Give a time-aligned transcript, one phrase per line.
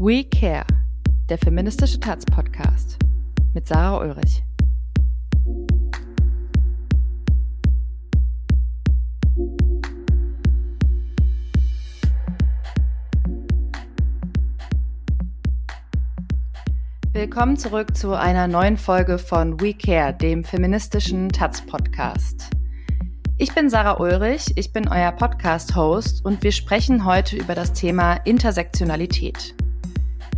[0.00, 0.64] We Care,
[1.28, 3.00] der feministische Taz-Podcast
[3.52, 4.44] mit Sarah Ulrich.
[17.12, 22.50] Willkommen zurück zu einer neuen Folge von We Care, dem feministischen Taz-Podcast.
[23.36, 28.14] Ich bin Sarah Ulrich, ich bin euer Podcast-Host und wir sprechen heute über das Thema
[28.14, 29.57] Intersektionalität.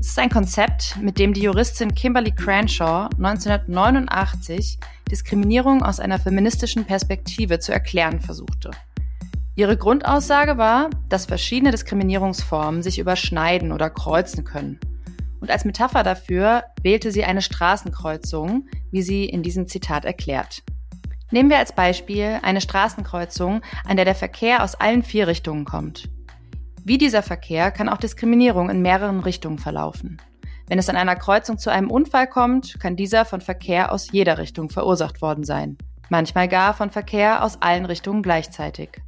[0.00, 4.78] Es ist ein Konzept, mit dem die Juristin Kimberly Cranshaw 1989
[5.10, 8.70] Diskriminierung aus einer feministischen Perspektive zu erklären versuchte.
[9.56, 14.80] Ihre Grundaussage war, dass verschiedene Diskriminierungsformen sich überschneiden oder kreuzen können.
[15.38, 20.62] Und als Metapher dafür wählte sie eine Straßenkreuzung, wie sie in diesem Zitat erklärt.
[21.30, 26.08] Nehmen wir als Beispiel eine Straßenkreuzung, an der der Verkehr aus allen vier Richtungen kommt.
[26.84, 30.20] Wie dieser Verkehr kann auch Diskriminierung in mehreren Richtungen verlaufen.
[30.66, 34.38] Wenn es an einer Kreuzung zu einem Unfall kommt, kann dieser von Verkehr aus jeder
[34.38, 35.76] Richtung verursacht worden sein.
[36.08, 39.02] Manchmal gar von Verkehr aus allen Richtungen gleichzeitig.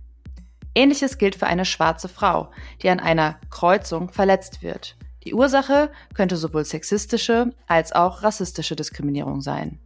[0.74, 2.50] Ähnliches gilt für eine schwarze Frau,
[2.82, 4.96] die an einer Kreuzung verletzt wird.
[5.24, 9.78] Die Ursache könnte sowohl sexistische als auch rassistische Diskriminierung sein.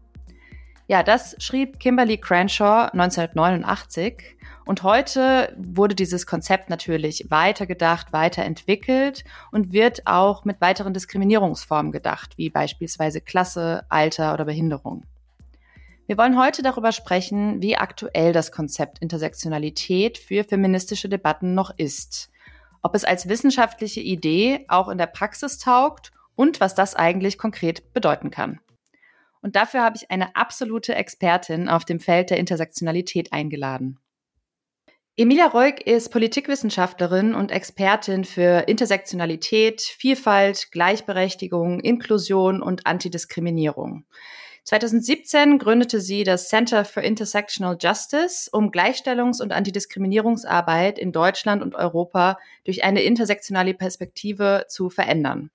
[0.89, 4.36] Ja, das schrieb Kimberly Cranshaw 1989
[4.67, 12.36] und heute wurde dieses Konzept natürlich weitergedacht, weiterentwickelt und wird auch mit weiteren Diskriminierungsformen gedacht,
[12.36, 15.05] wie beispielsweise Klasse, Alter oder Behinderung.
[16.08, 22.30] Wir wollen heute darüber sprechen, wie aktuell das Konzept Intersektionalität für feministische Debatten noch ist,
[22.83, 27.92] ob es als wissenschaftliche Idee auch in der Praxis taugt und was das eigentlich konkret
[27.92, 28.58] bedeuten kann.
[29.42, 34.01] Und dafür habe ich eine absolute Expertin auf dem Feld der Intersektionalität eingeladen.
[35.19, 44.05] Emilia Reuk ist Politikwissenschaftlerin und Expertin für Intersektionalität, Vielfalt, Gleichberechtigung, Inklusion und Antidiskriminierung.
[44.64, 51.74] 2017 gründete sie das Center for Intersectional Justice, um Gleichstellungs- und Antidiskriminierungsarbeit in Deutschland und
[51.74, 55.51] Europa durch eine intersektionale Perspektive zu verändern.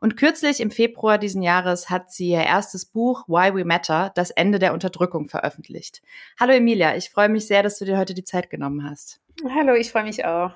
[0.00, 4.30] Und kürzlich im Februar diesen Jahres hat sie ihr erstes Buch Why We Matter, das
[4.30, 6.02] Ende der Unterdrückung veröffentlicht.
[6.38, 9.20] Hallo Emilia, ich freue mich sehr, dass du dir heute die Zeit genommen hast.
[9.54, 10.52] Hallo, ich freue mich auch.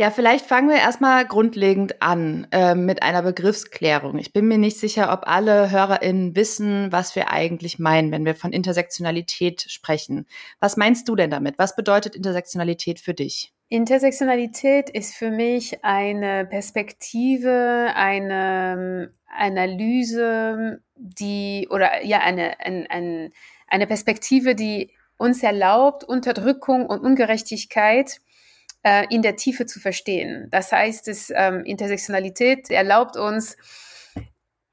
[0.00, 4.18] Ja, vielleicht fangen wir erstmal grundlegend an äh, mit einer Begriffsklärung.
[4.18, 8.36] Ich bin mir nicht sicher, ob alle HörerInnen wissen, was wir eigentlich meinen, wenn wir
[8.36, 10.26] von Intersektionalität sprechen.
[10.60, 11.58] Was meinst du denn damit?
[11.58, 13.52] Was bedeutet Intersektionalität für dich?
[13.70, 23.32] Intersektionalität ist für mich eine Perspektive, eine ähm, Analyse, die oder ja eine, ein, ein,
[23.66, 28.20] eine Perspektive, die uns erlaubt, Unterdrückung und Ungerechtigkeit
[28.84, 30.48] äh, in der Tiefe zu verstehen.
[30.50, 33.56] Das heißt, es, ähm, Intersektionalität erlaubt uns,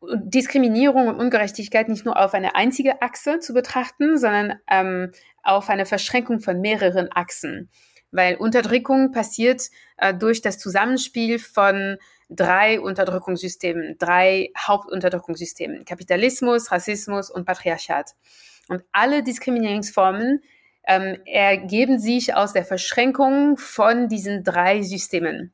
[0.01, 5.85] Diskriminierung und Ungerechtigkeit nicht nur auf eine einzige Achse zu betrachten, sondern ähm, auf eine
[5.85, 7.69] Verschränkung von mehreren Achsen
[8.16, 11.98] weil Unterdrückung passiert äh, durch das Zusammenspiel von
[12.30, 18.12] drei Unterdrückungssystemen, drei Hauptunterdrückungssystemen, Kapitalismus, Rassismus und Patriarchat.
[18.68, 20.42] Und alle Diskriminierungsformen
[20.88, 25.54] ähm, ergeben sich aus der Verschränkung von diesen drei Systemen.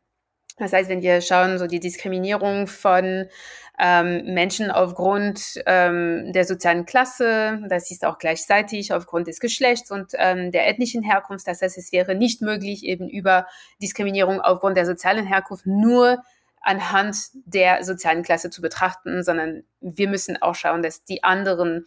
[0.58, 3.28] Das heißt, wenn wir schauen, so die Diskriminierung von
[3.84, 10.12] ähm, Menschen aufgrund ähm, der sozialen Klasse, das ist auch gleichzeitig aufgrund des Geschlechts und
[10.19, 11.47] ähm, der ethnischen Herkunft.
[11.47, 13.47] Das heißt, es wäre nicht möglich, eben über
[13.81, 16.22] Diskriminierung aufgrund der sozialen Herkunft nur
[16.62, 21.86] anhand der sozialen Klasse zu betrachten, sondern wir müssen auch schauen, dass die anderen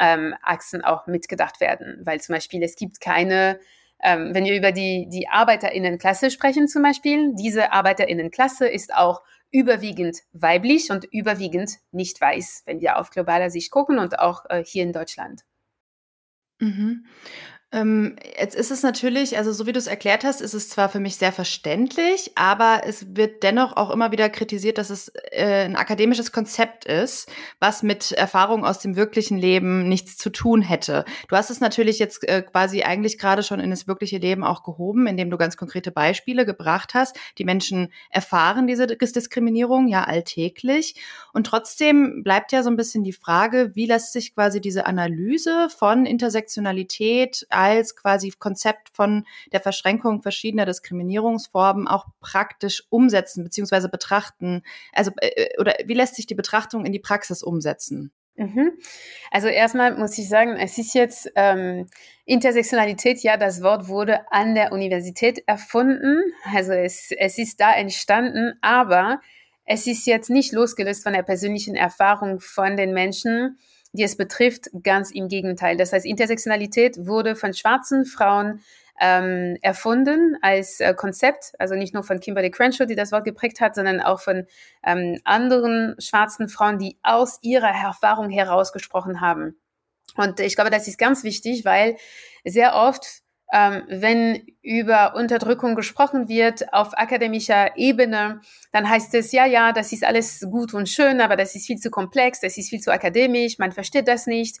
[0.00, 3.60] ähm, Achsen auch mitgedacht werden, weil zum Beispiel es gibt keine
[4.02, 9.22] ähm, wenn wir über die, die Arbeiterinnenklasse sprechen zum Beispiel, diese Arbeiterinnenklasse ist auch
[9.54, 14.64] überwiegend weiblich und überwiegend nicht weiß, wenn wir auf globaler Sicht gucken und auch äh,
[14.64, 15.44] hier in Deutschland.
[16.58, 17.06] Mhm.
[17.74, 20.88] Ähm, jetzt ist es natürlich, also so wie du es erklärt hast, ist es zwar
[20.88, 25.64] für mich sehr verständlich, aber es wird dennoch auch immer wieder kritisiert, dass es äh,
[25.64, 27.28] ein akademisches Konzept ist,
[27.58, 31.04] was mit Erfahrungen aus dem wirklichen Leben nichts zu tun hätte.
[31.26, 34.62] Du hast es natürlich jetzt äh, quasi eigentlich gerade schon in das wirkliche Leben auch
[34.62, 37.16] gehoben, indem du ganz konkrete Beispiele gebracht hast.
[37.38, 40.94] Die Menschen erfahren diese Diskriminierung ja alltäglich
[41.32, 45.68] und trotzdem bleibt ja so ein bisschen die Frage, wie lässt sich quasi diese Analyse
[45.76, 53.88] von Intersektionalität als quasi Konzept von der Verschränkung verschiedener Diskriminierungsformen auch praktisch umsetzen bzw.
[53.88, 54.62] betrachten?
[54.92, 58.12] Also äh, äh, oder wie lässt sich die Betrachtung in die Praxis umsetzen?
[58.36, 58.72] Mhm.
[59.30, 61.86] Also erstmal muss ich sagen, es ist jetzt ähm,
[62.24, 66.20] Intersektionalität, ja, das Wort wurde an der Universität erfunden,
[66.52, 69.20] also es, es ist da entstanden, aber
[69.64, 73.58] es ist jetzt nicht losgelöst von der persönlichen Erfahrung von den Menschen,
[73.94, 75.76] die es betrifft, ganz im Gegenteil.
[75.76, 78.60] Das heißt, Intersektionalität wurde von schwarzen Frauen
[79.00, 83.60] ähm, erfunden als äh, Konzept, also nicht nur von Kimberly Crenshaw, die das Wort geprägt
[83.60, 84.46] hat, sondern auch von
[84.84, 89.56] ähm, anderen schwarzen Frauen, die aus ihrer Erfahrung herausgesprochen haben.
[90.16, 91.96] Und ich glaube, das ist ganz wichtig, weil
[92.44, 98.40] sehr oft ähm, wenn über Unterdrückung gesprochen wird auf akademischer Ebene,
[98.72, 101.78] dann heißt es, ja, ja, das ist alles gut und schön, aber das ist viel
[101.78, 104.56] zu komplex, das ist viel zu akademisch, man versteht das nicht.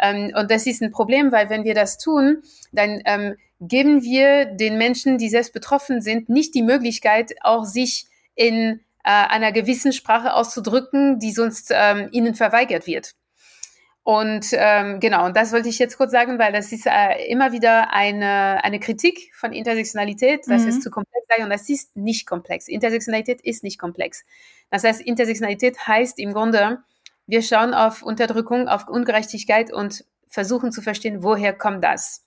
[0.00, 2.42] Ähm, und das ist ein Problem, weil wenn wir das tun,
[2.72, 8.06] dann ähm, geben wir den Menschen, die selbst betroffen sind, nicht die Möglichkeit, auch sich
[8.34, 13.14] in äh, einer gewissen Sprache auszudrücken, die sonst ähm, ihnen verweigert wird.
[14.04, 17.52] Und ähm, genau, und das wollte ich jetzt kurz sagen, weil das ist äh, immer
[17.52, 20.68] wieder eine, eine Kritik von Intersektionalität, dass mhm.
[20.68, 22.68] es zu komplex sei und das ist nicht komplex.
[22.68, 24.26] Intersektionalität ist nicht komplex.
[24.68, 26.82] Das heißt, Intersektionalität heißt im Grunde,
[27.26, 32.26] wir schauen auf Unterdrückung, auf Ungerechtigkeit und versuchen zu verstehen, woher kommt das.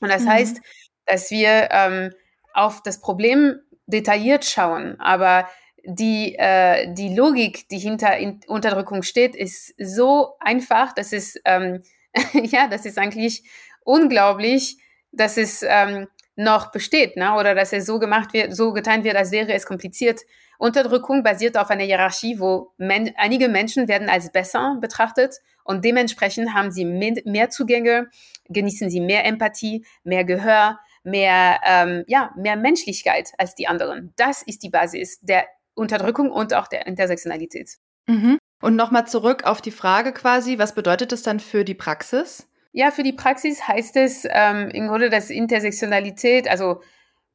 [0.00, 0.30] Und das mhm.
[0.30, 0.60] heißt,
[1.06, 2.10] dass wir ähm,
[2.52, 5.48] auf das Problem detailliert schauen, aber
[5.84, 11.82] die, äh, die Logik, die hinter Unterdrückung steht, ist so einfach, dass es, ähm,
[12.32, 13.44] ja, das ist eigentlich
[13.84, 14.78] unglaublich,
[15.12, 17.34] dass es ähm, noch besteht, ne?
[17.34, 20.20] oder dass es so gemacht wird, so getan wird, als wäre es kompliziert.
[20.58, 26.54] Unterdrückung basiert auf einer Hierarchie, wo men einige Menschen werden als besser betrachtet und dementsprechend
[26.54, 28.08] haben sie mehr Zugänge,
[28.48, 34.12] genießen sie mehr Empathie, mehr Gehör, mehr, ähm, ja, mehr Menschlichkeit als die anderen.
[34.16, 37.76] Das ist die Basis der Unterdrückung und auch der Intersektionalität.
[38.06, 38.38] Mhm.
[38.60, 42.48] Und nochmal zurück auf die Frage quasi, was bedeutet das dann für die Praxis?
[42.72, 46.80] Ja, für die Praxis heißt es ähm, im Grunde, dass Intersektionalität, also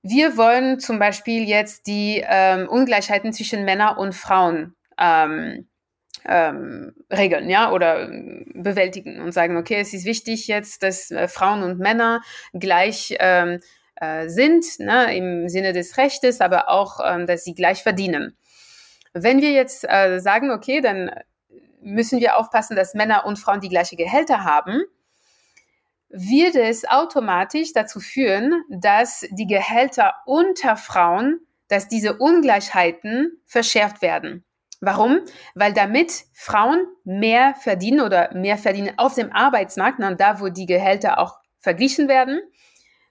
[0.02, 5.68] wir wollen zum Beispiel jetzt die ähm, Ungleichheiten zwischen Männern und Frauen ähm,
[6.26, 8.10] ähm, regeln, ja, oder
[8.54, 12.22] bewältigen und sagen, okay, es ist wichtig jetzt, dass äh, Frauen und Männer
[12.54, 13.60] gleich ähm,
[14.00, 18.38] äh, sind, ne, im Sinne des Rechtes, aber auch, ähm, dass sie gleich verdienen.
[19.14, 21.12] Wenn wir jetzt äh, sagen, okay, dann
[21.82, 24.84] müssen wir aufpassen, dass Männer und Frauen die gleiche Gehälter haben,
[26.10, 34.46] wird es automatisch dazu führen, dass die Gehälter unter Frauen, dass diese Ungleichheiten verschärft werden.
[34.80, 35.20] Warum?
[35.56, 41.20] Weil damit Frauen mehr verdienen oder mehr verdienen auf dem Arbeitsmarkt, da wo die Gehälter
[41.20, 42.40] auch verglichen werden,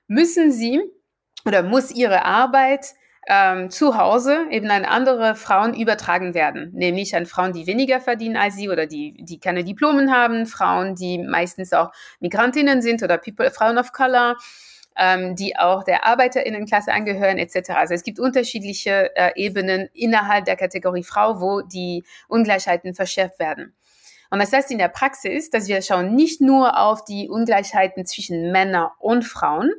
[0.09, 0.81] müssen sie
[1.45, 2.95] oder muss ihre Arbeit
[3.29, 8.37] ähm, zu Hause eben an andere Frauen übertragen werden, nämlich an Frauen, die weniger verdienen
[8.37, 13.19] als sie oder die, die keine Diplomen haben, Frauen, die meistens auch Migrantinnen sind oder
[13.19, 14.37] People, Frauen of Color,
[14.97, 17.71] ähm, die auch der Arbeiterinnenklasse angehören etc.
[17.71, 23.75] Also es gibt unterschiedliche äh, Ebenen innerhalb der Kategorie Frau, wo die Ungleichheiten verschärft werden.
[24.31, 28.53] Und das heißt in der Praxis, dass wir schauen nicht nur auf die Ungleichheiten zwischen
[28.53, 29.73] Männern und Frauen,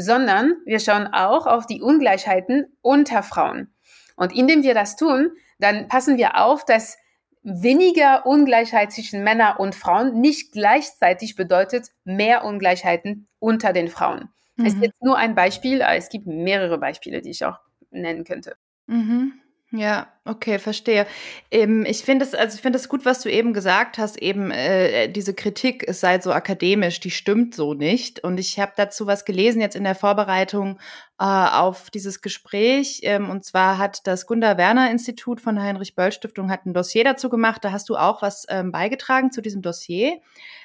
[0.00, 3.74] sondern wir schauen auch auf die Ungleichheiten unter Frauen.
[4.14, 6.98] Und indem wir das tun, dann passen wir auf, dass
[7.42, 14.28] weniger Ungleichheit zwischen Männern und Frauen nicht gleichzeitig bedeutet mehr Ungleichheiten unter den Frauen.
[14.56, 14.66] Mhm.
[14.66, 17.58] Es ist jetzt nur ein Beispiel, aber es gibt mehrere Beispiele, die ich auch
[17.90, 18.56] nennen könnte.
[18.86, 19.32] Mhm.
[19.70, 21.06] Ja, okay, verstehe.
[21.50, 24.50] Ähm, ich finde es, also ich finde es gut, was du eben gesagt hast, eben
[24.50, 28.24] äh, diese Kritik, es sei so akademisch, die stimmt so nicht.
[28.24, 30.78] Und ich habe dazu was gelesen jetzt in der Vorbereitung
[31.20, 33.00] äh, auf dieses Gespräch.
[33.02, 37.04] Ähm, und zwar hat das Gunda Werner Institut von Heinrich Böll Stiftung hat ein Dossier
[37.04, 37.64] dazu gemacht.
[37.64, 40.20] Da hast du auch was ähm, beigetragen zu diesem Dossier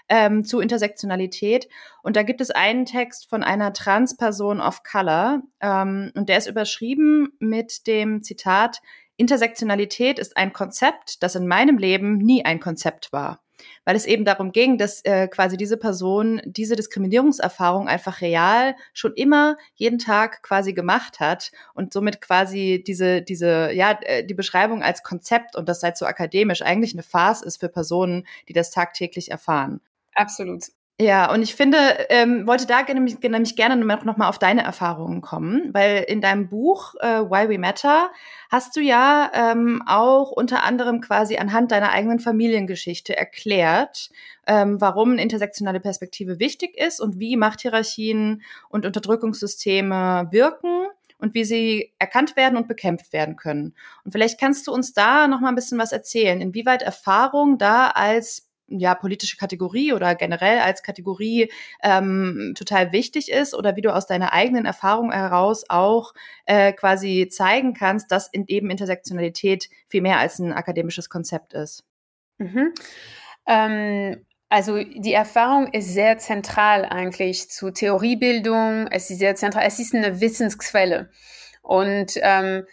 [0.09, 1.67] ähm, zu Intersektionalität.
[2.03, 6.47] Und da gibt es einen Text von einer Transperson of Color ähm, und der ist
[6.47, 8.81] überschrieben mit dem Zitat,
[9.17, 13.41] Intersektionalität ist ein Konzept, das in meinem Leben nie ein Konzept war.
[13.85, 19.13] Weil es eben darum ging, dass äh, quasi diese Person diese Diskriminierungserfahrung einfach real schon
[19.13, 24.83] immer jeden Tag quasi gemacht hat und somit quasi diese, diese, ja, äh, die Beschreibung
[24.83, 28.71] als Konzept und das sei so akademisch eigentlich eine Farce ist für Personen, die das
[28.71, 29.81] tagtäglich erfahren.
[30.15, 30.65] Absolut.
[31.01, 31.77] Ja, und ich finde,
[32.09, 36.49] ähm, wollte da nämlich, nämlich gerne noch mal auf deine Erfahrungen kommen, weil in deinem
[36.49, 38.11] Buch äh, Why We Matter
[38.51, 44.11] hast du ja ähm, auch unter anderem quasi anhand deiner eigenen Familiengeschichte erklärt,
[44.45, 50.85] ähm, warum eine intersektionale Perspektive wichtig ist und wie Machthierarchien und Unterdrückungssysteme wirken
[51.17, 53.73] und wie sie erkannt werden und bekämpft werden können.
[54.05, 57.87] Und vielleicht kannst du uns da noch mal ein bisschen was erzählen, inwieweit Erfahrung da
[57.87, 61.51] als ja politische Kategorie oder generell als Kategorie
[61.83, 66.13] ähm, total wichtig ist oder wie du aus deiner eigenen Erfahrung heraus auch
[66.45, 71.83] äh, quasi zeigen kannst, dass in eben Intersektionalität viel mehr als ein akademisches Konzept ist.
[72.37, 72.73] Mhm.
[73.47, 78.87] Ähm, also die Erfahrung ist sehr zentral eigentlich zu Theoriebildung.
[78.91, 79.63] Es ist sehr zentral.
[79.65, 81.09] Es ist eine Wissensquelle
[81.63, 82.65] und ähm,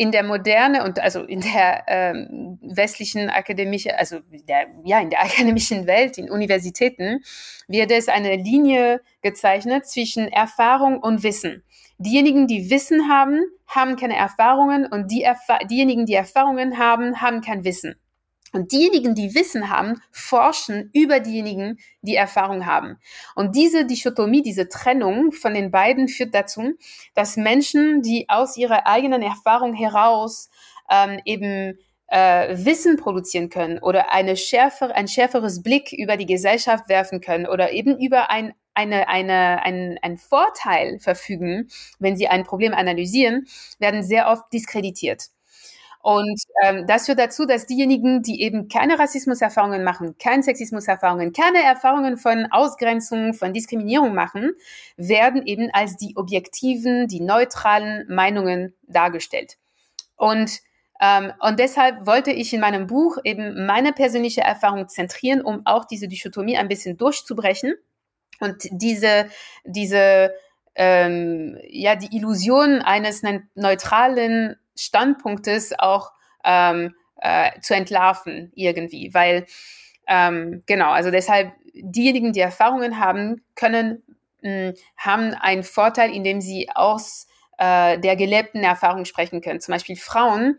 [0.00, 5.20] in der Moderne und also in der ähm, westlichen akademischen, also der, ja, in der
[5.24, 7.22] akademischen Welt, in Universitäten,
[7.68, 11.64] wird es eine Linie gezeichnet zwischen Erfahrung und Wissen.
[11.98, 17.42] Diejenigen, die Wissen haben, haben keine Erfahrungen und die Erfa diejenigen, die Erfahrungen haben, haben
[17.42, 17.96] kein Wissen.
[18.52, 22.98] Und diejenigen, die Wissen haben, forschen über diejenigen, die Erfahrung haben.
[23.36, 26.74] Und diese Dichotomie, diese Trennung von den beiden führt dazu,
[27.14, 30.50] dass Menschen, die aus ihrer eigenen Erfahrung heraus
[30.90, 31.78] ähm, eben
[32.08, 37.46] äh, Wissen produzieren können oder eine schärfer, ein schärferes Blick über die Gesellschaft werfen können
[37.46, 43.46] oder eben über ein, eine, eine, ein, ein Vorteil verfügen, wenn sie ein Problem analysieren,
[43.78, 45.28] werden sehr oft diskreditiert.
[46.02, 51.62] Und ähm, das führt dazu, dass diejenigen, die eben keine Rassismuserfahrungen machen, keine Sexismuserfahrungen, keine
[51.62, 54.52] Erfahrungen von Ausgrenzung, von Diskriminierung machen,
[54.96, 59.58] werden eben als die objektiven, die neutralen Meinungen dargestellt.
[60.16, 60.60] Und
[61.02, 65.86] ähm, und deshalb wollte ich in meinem Buch eben meine persönliche Erfahrung zentrieren, um auch
[65.86, 67.74] diese Dichotomie ein bisschen durchzubrechen
[68.38, 69.28] und diese,
[69.64, 70.34] diese,
[70.74, 73.22] ähm, ja, die Illusion eines
[73.54, 76.12] neutralen Standpunktes auch
[76.44, 79.46] ähm, äh, zu entlarven irgendwie, weil
[80.08, 84.02] ähm, genau, also deshalb diejenigen, die Erfahrungen haben, können
[84.42, 89.60] mh, haben einen Vorteil, indem sie aus äh, der gelebten Erfahrung sprechen können.
[89.60, 90.58] Zum Beispiel Frauen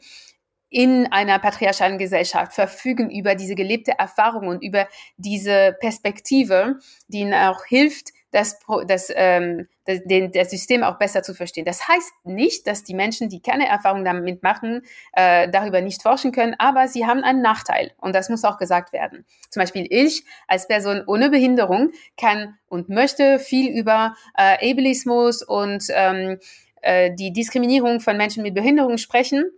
[0.69, 4.87] in einer patriarchalen Gesellschaft verfügen über diese gelebte Erfahrung und über
[5.17, 11.21] diese Perspektive, die ihnen auch hilft, das, das, ähm, das, den, das System auch besser
[11.21, 11.65] zu verstehen.
[11.65, 14.81] Das heißt nicht, dass die Menschen, die keine Erfahrung damit machen,
[15.13, 18.93] äh, darüber nicht forschen können, aber sie haben einen Nachteil und das muss auch gesagt
[18.93, 19.25] werden.
[19.50, 25.83] Zum Beispiel ich als Person ohne Behinderung kann und möchte viel über äh, Ableismus und
[25.89, 26.39] ähm,
[26.81, 29.51] äh, die Diskriminierung von Menschen mit Behinderung sprechen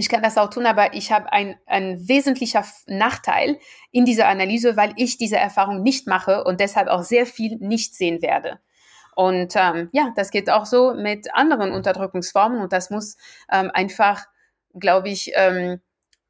[0.00, 3.58] ich kann das auch tun, aber ich habe ein, ein wesentlicher Nachteil
[3.90, 7.94] in dieser Analyse, weil ich diese Erfahrung nicht mache und deshalb auch sehr viel nicht
[7.94, 8.60] sehen werde.
[9.14, 13.18] Und ähm, ja, das geht auch so mit anderen Unterdrückungsformen und das muss
[13.52, 14.24] ähm, einfach,
[14.72, 15.82] glaube ich, ähm,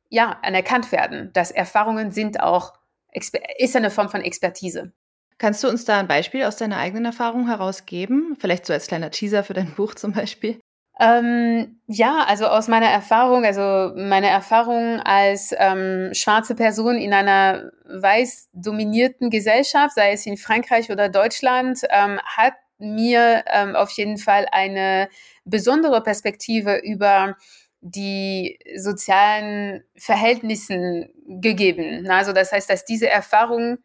[0.08, 1.32] ja, anerkannt werden.
[1.32, 2.72] Dass Erfahrungen sind auch,
[3.12, 4.90] ist eine Form von Expertise.
[5.38, 8.36] Kannst du uns da ein Beispiel aus deiner eigenen Erfahrung herausgeben?
[8.40, 10.58] Vielleicht so als kleiner Teaser für dein Buch zum Beispiel?
[11.00, 17.70] Ähm, ja, also aus meiner Erfahrung, also meine Erfahrung als ähm, schwarze Person in einer
[17.86, 24.18] weiß dominierten Gesellschaft, sei es in Frankreich oder Deutschland, ähm, hat mir ähm, auf jeden
[24.18, 25.08] Fall eine
[25.46, 27.36] besondere Perspektive über
[27.80, 31.08] die sozialen Verhältnissen
[31.40, 32.06] gegeben.
[32.10, 33.78] Also das heißt, dass diese Erfahrung,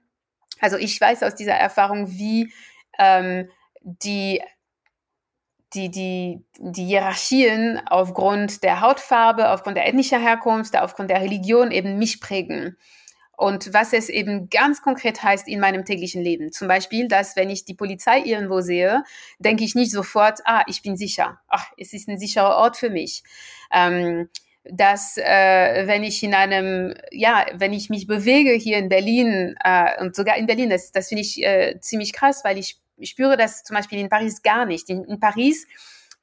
[0.59, 2.51] also ich weiß aus dieser Erfahrung, wie
[2.99, 3.49] ähm,
[3.81, 4.41] die
[5.75, 11.97] die, die, die Hierarchien aufgrund der Hautfarbe, aufgrund der ethnischen Herkunft, aufgrund der Religion eben
[11.97, 12.77] mich prägen.
[13.37, 16.53] Und was es eben ganz konkret heißt in meinem täglichen Leben.
[16.53, 19.03] Zum Beispiel, dass wenn ich die Polizei irgendwo sehe,
[19.39, 21.41] denke ich nicht sofort, ah, ich bin sicher.
[21.49, 23.23] Ach, es ist ein sicherer Ort für mich.
[23.73, 24.29] Ähm,
[24.71, 30.01] dass äh, wenn ich in einem, ja, wenn ich mich bewege hier in Berlin äh,
[30.01, 33.37] und sogar in Berlin, das, das finde ich äh, ziemlich krass, weil ich ich spüre
[33.37, 34.89] das zum Beispiel in Paris gar nicht.
[34.89, 35.67] In, in Paris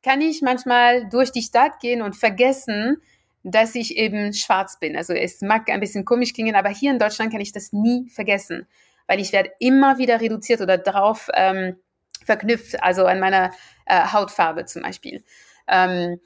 [0.02, 3.00] kann ich manchmal durch die Stadt gehen und vergessen,
[3.44, 4.96] dass ich eben schwarz bin.
[4.96, 8.08] Also es mag ein bisschen komisch klingen, aber hier in Deutschland kann ich das nie
[8.08, 8.66] vergessen,
[9.06, 11.76] weil ich werde immer wieder reduziert oder drauf ähm,
[12.24, 13.50] verknüpft, also an meiner
[13.86, 15.24] äh, Hautfarbe zum Beispiel.
[15.68, 16.20] Ähm,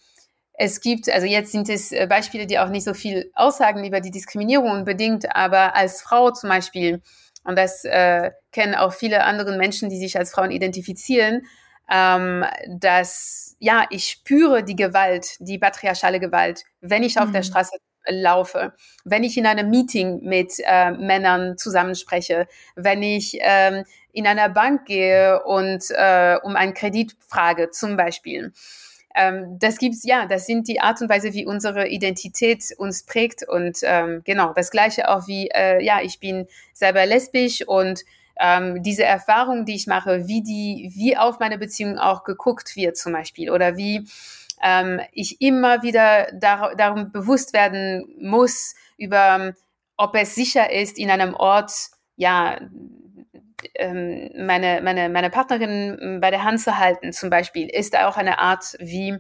[0.59, 4.01] es gibt, also jetzt sind es äh, Beispiele, die auch nicht so viel aussagen über
[4.01, 7.03] die Diskriminierung unbedingt, aber als Frau zum Beispiel
[7.47, 11.47] und das äh, kennen auch viele andere Menschen, die sich als Frauen identifizieren,
[11.91, 17.47] ähm, dass ja, ich spüre die Gewalt, die patriarchale Gewalt, wenn ich auf der mhm.
[17.47, 17.77] Straße
[18.09, 18.73] laufe,
[19.05, 24.87] wenn ich in einem Meeting mit äh, Männern zusammenspreche, wenn ich ähm, in einer Bank
[24.87, 28.53] gehe und äh, um einen Kredit frage, zum Beispiel
[29.17, 33.49] ähm, das gibt's ja, das sind die Art und Weise, wie unsere Identität uns prägt
[33.49, 38.05] und ähm, genau das gleiche auch wie äh, ja, ich bin selber lesbisch und
[38.39, 42.97] ähm, diese Erfahrung, die ich mache, wie die, wie auf meine Beziehung auch geguckt wird
[42.97, 44.07] zum Beispiel oder wie
[44.63, 49.55] ähm, ich immer wieder dar darum bewusst werden muss über
[49.97, 51.73] ob es sicher ist, in einem Ort
[52.17, 52.59] ja,
[53.75, 58.39] ähm, meine, meine, meine Partnerin bei der Hand zu halten, zum Beispiel, ist auch eine
[58.39, 59.19] Art, wie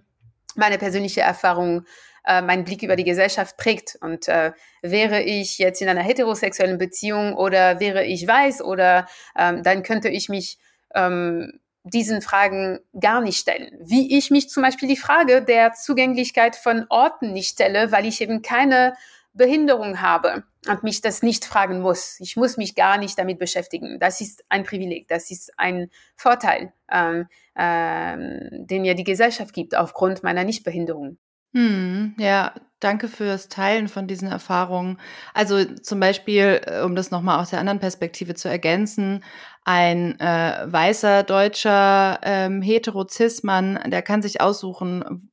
[0.55, 1.85] meine persönliche Erfahrung
[2.27, 3.97] äh, meinen Blick über die Gesellschaft prägt.
[4.01, 4.53] Und äh,
[4.83, 9.07] wäre ich jetzt in einer heterosexuellen Beziehung oder wäre ich weiß oder
[9.39, 10.59] ähm, dann könnte ich mich
[10.95, 13.71] ähm, diesen Fragen gar nicht stellen.
[13.81, 18.21] Wie ich mich zum Beispiel die Frage der Zugänglichkeit von Orten nicht stelle, weil ich
[18.21, 18.95] eben keine
[19.37, 22.19] Behinderung habe und mich das nicht fragen muss.
[22.21, 23.99] Ich muss mich gar nicht damit beschäftigen.
[24.01, 29.77] Das ist ein Privileg, das ist ein Vorteil, ähm, ähm, den mir die Gesellschaft gibt
[29.77, 31.19] aufgrund meiner Nichtbehinderung.
[31.55, 34.99] Hm, ja, danke fürs Teilen von diesen Erfahrungen.
[35.33, 39.25] Also zum Beispiel, äh, um das nochmal aus der anderen Perspektive zu ergänzen,
[39.69, 45.29] ein äh, weißer deutscher ähm, hetero-cis-Mann, der kann sich aussuchen,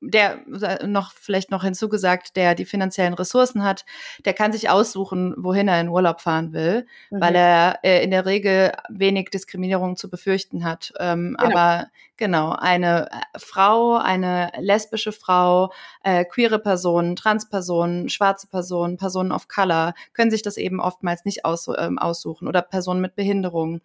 [0.00, 0.40] der
[0.84, 3.84] noch vielleicht noch hinzugesagt, der die finanziellen Ressourcen hat,
[4.24, 7.20] der kann sich aussuchen, wohin er in Urlaub fahren will, mhm.
[7.20, 10.92] weil er äh, in der Regel wenig Diskriminierung zu befürchten hat.
[10.98, 11.56] Ähm, genau.
[11.56, 19.32] Aber genau, eine äh, Frau, eine lesbische Frau, äh, queere Personen, Transpersonen, schwarze Personen, Personen
[19.32, 23.80] of Color können sich das eben oftmals nicht aus, ähm, aussuchen oder Personen mit Behinderung.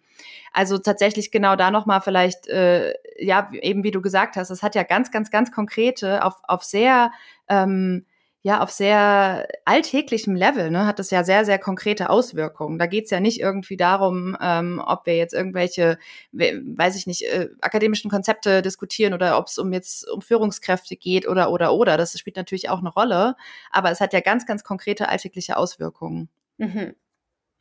[0.52, 4.74] Also tatsächlich genau da nochmal vielleicht, äh, ja, eben wie du gesagt hast, es hat
[4.74, 7.12] ja ganz, ganz, ganz konkrete, auf, auf sehr,
[7.48, 8.06] ähm,
[8.44, 12.76] ja, auf sehr alltäglichem Level, ne, hat das ja sehr, sehr konkrete Auswirkungen.
[12.78, 15.96] Da geht's ja nicht irgendwie darum, ähm, ob wir jetzt irgendwelche,
[16.32, 21.28] weiß ich nicht, äh, akademischen Konzepte diskutieren oder ob es um jetzt um Führungskräfte geht
[21.28, 21.96] oder oder oder.
[21.96, 23.36] Das spielt natürlich auch eine Rolle,
[23.70, 26.28] aber es hat ja ganz, ganz konkrete alltägliche Auswirkungen.
[26.58, 26.94] Mhm.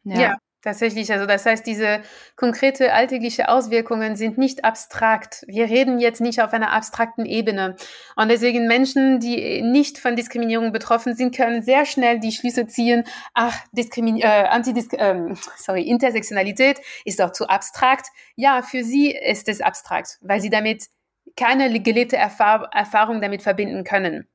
[0.04, 0.20] Ja.
[0.20, 0.38] ja.
[0.62, 2.01] Tatsächlich, also das heißt, diese
[2.36, 5.44] konkrete alltägliche Auswirkungen sind nicht abstrakt.
[5.48, 7.75] Wir reden jetzt nicht auf einer abstrakten Ebene.
[8.15, 13.06] Und deswegen Menschen, die nicht von Diskriminierung betroffen sind, können sehr schnell die Schlüsse ziehen,
[13.34, 18.08] ach, Diskrimin äh, Antidis ähm, sorry, Intersektionalität ist doch zu abstrakt.
[18.36, 20.89] Ja, für sie ist es abstrakt, weil sie damit
[21.36, 24.27] keine gelebte Erfahr Erfahrung damit verbinden können.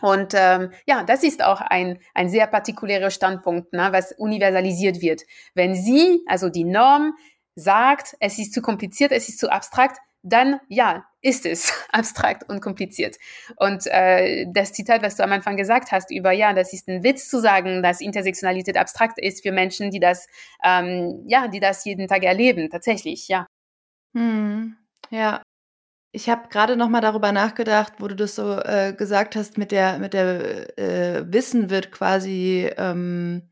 [0.00, 5.22] Und ähm, ja, das ist auch ein, ein sehr partikulärer Standpunkt, ne, was universalisiert wird.
[5.54, 7.14] Wenn sie, also die Norm,
[7.54, 12.60] sagt, es ist zu kompliziert, es ist zu abstrakt, dann ja, ist es abstrakt und
[12.60, 13.16] kompliziert.
[13.56, 17.02] Und äh, das Zitat, was du am Anfang gesagt hast, über ja, das ist ein
[17.02, 20.26] Witz zu sagen, dass Intersektionalität abstrakt ist für Menschen, die das,
[20.62, 23.46] ähm, ja, die das jeden Tag erleben, tatsächlich, ja.
[24.14, 24.76] Hm,
[25.10, 25.42] ja,
[26.12, 29.70] ich habe gerade noch mal darüber nachgedacht, wo du das so äh, gesagt hast, mit
[29.72, 33.42] der mit der äh, Wissen wird quasi ähm,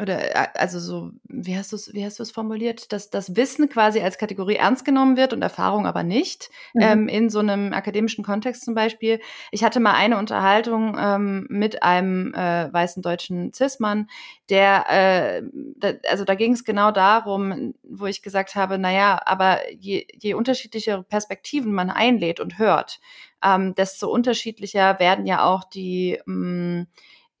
[0.00, 3.36] oder äh, also so, wie hast du es, wie hast du es formuliert, dass das
[3.36, 6.82] Wissen quasi als Kategorie ernst genommen wird und Erfahrung aber nicht, mhm.
[6.82, 9.20] ähm, in so einem akademischen Kontext zum Beispiel.
[9.52, 14.08] Ich hatte mal eine Unterhaltung ähm, mit einem äh, weißen deutschen Cis-Mann,
[14.50, 15.42] der, äh,
[15.76, 20.34] da, also da ging es genau darum, wo ich gesagt habe, naja, aber je, je
[20.34, 23.00] unterschiedlichere Perspektiven man einlädt und hört,
[23.44, 26.86] ähm, desto unterschiedlicher werden ja auch die mh, mm,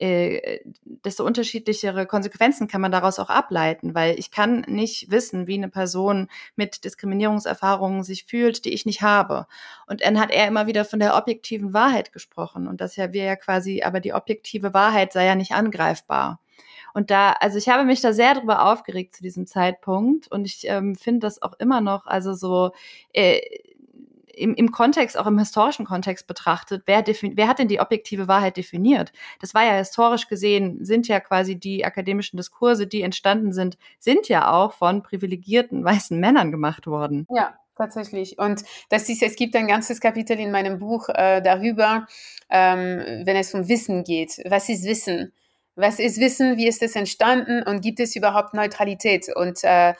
[0.04, 5.54] äh, desto unterschiedlichere Konsequenzen kann man daraus auch ableiten, weil ich kann nicht wissen, wie
[5.54, 9.46] eine Person mit Diskriminierungserfahrungen sich fühlt, die ich nicht habe.
[9.86, 13.24] Und dann hat er immer wieder von der objektiven Wahrheit gesprochen und das ja wir
[13.24, 16.40] ja quasi, aber die objektive Wahrheit sei ja nicht angreifbar.
[16.92, 20.60] Und da, also ich habe mich da sehr drüber aufgeregt zu diesem Zeitpunkt und ich
[20.68, 22.72] ähm, finde das auch immer noch, also so,
[23.12, 23.40] äh,
[24.36, 28.56] im, im Kontext, auch im historischen Kontext betrachtet, wer, wer hat denn die objektive Wahrheit
[28.56, 29.12] definiert?
[29.40, 34.28] Das war ja historisch gesehen, sind ja quasi die akademischen Diskurse, die entstanden sind, sind
[34.28, 37.26] ja auch von privilegierten weißen Männern gemacht worden.
[37.34, 38.38] Ja, tatsächlich.
[38.38, 42.06] Und das ist, es gibt ein ganzes Kapitel in meinem Buch äh, darüber,
[42.50, 44.40] ähm, wenn es um Wissen geht.
[44.48, 45.32] Was ist Wissen?
[45.76, 46.56] Was ist Wissen?
[46.56, 47.62] Wie ist es entstanden?
[47.62, 49.26] Und gibt es überhaupt Neutralität?
[49.34, 49.94] Und äh,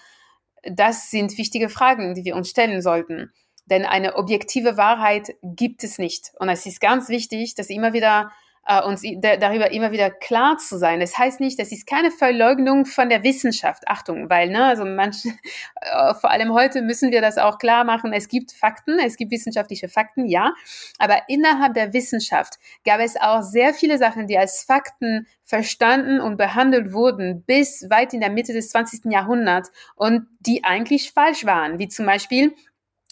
[0.62, 3.32] das sind wichtige Fragen, die wir uns stellen sollten.
[3.66, 6.32] Denn eine objektive Wahrheit gibt es nicht.
[6.38, 8.30] Und es ist ganz wichtig, dass immer wieder
[8.66, 11.00] äh, uns darüber immer wieder klar zu sein.
[11.00, 13.86] Das heißt nicht, das ist keine Verleugnung von der Wissenschaft.
[13.88, 15.28] Achtung, weil, ne, also manche,
[15.80, 18.12] äh, vor allem heute müssen wir das auch klar machen.
[18.12, 20.54] Es gibt Fakten, es gibt wissenschaftliche Fakten, ja.
[20.98, 26.36] Aber innerhalb der Wissenschaft gab es auch sehr viele Sachen, die als Fakten verstanden und
[26.36, 29.12] behandelt wurden bis weit in der Mitte des 20.
[29.12, 32.54] Jahrhunderts und die eigentlich falsch waren, wie zum Beispiel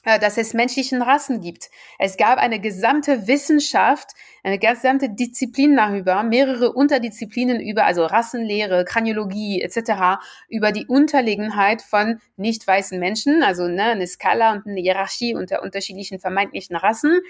[0.04, 1.70] dass es menschlichen Rassen gibt.
[1.98, 4.10] Es gab eine gesamte Wissenschaft,
[4.42, 12.20] eine gesamte Disziplin darüber, mehrere Unterdisziplinen über, also Rassenlehre, Kraniologie etc., über die Unterlegenheit von
[12.36, 17.20] nicht weißen Menschen, also ne, eine Skala und eine Hierarchie unter unterschiedlichen vermeintlichen Rassen.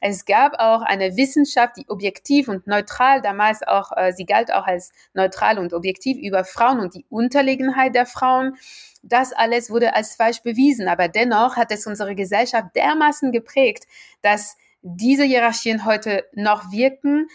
[0.00, 4.66] Es gab auch eine Wissenschaft, die objektiv und neutral, damals auch, äh, sie galt auch
[4.66, 8.56] als neutral und objektiv über Frauen und die Unterlegenheit der Frauen.
[9.02, 13.84] Das alles wurde als falsch bewiesen, aber dennoch hat es unsere Gesellschaft dermaßen geprägt,
[14.22, 17.28] dass diese Hierarchien heute noch wirken,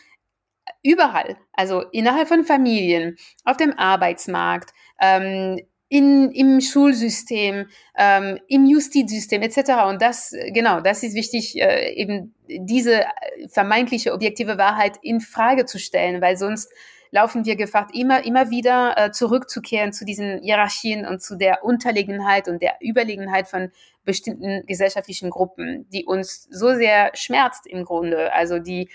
[0.84, 9.42] überall, also innerhalb von Familien, auf dem Arbeitsmarkt, ähm, in, im Schulsystem, ähm, im Justizsystem
[9.42, 9.86] etc.
[9.88, 13.06] Und das, genau, das ist wichtig, äh, eben diese
[13.50, 16.70] vermeintliche objektive Wahrheit in Frage zu stellen, weil sonst
[17.12, 22.48] laufen wir Gefahr, immer, immer wieder äh, zurückzukehren zu diesen Hierarchien und zu der Unterlegenheit
[22.48, 23.72] und der Überlegenheit von
[24.04, 28.34] bestimmten gesellschaftlichen Gruppen, die uns so sehr schmerzt im Grunde.
[28.34, 28.90] Also die,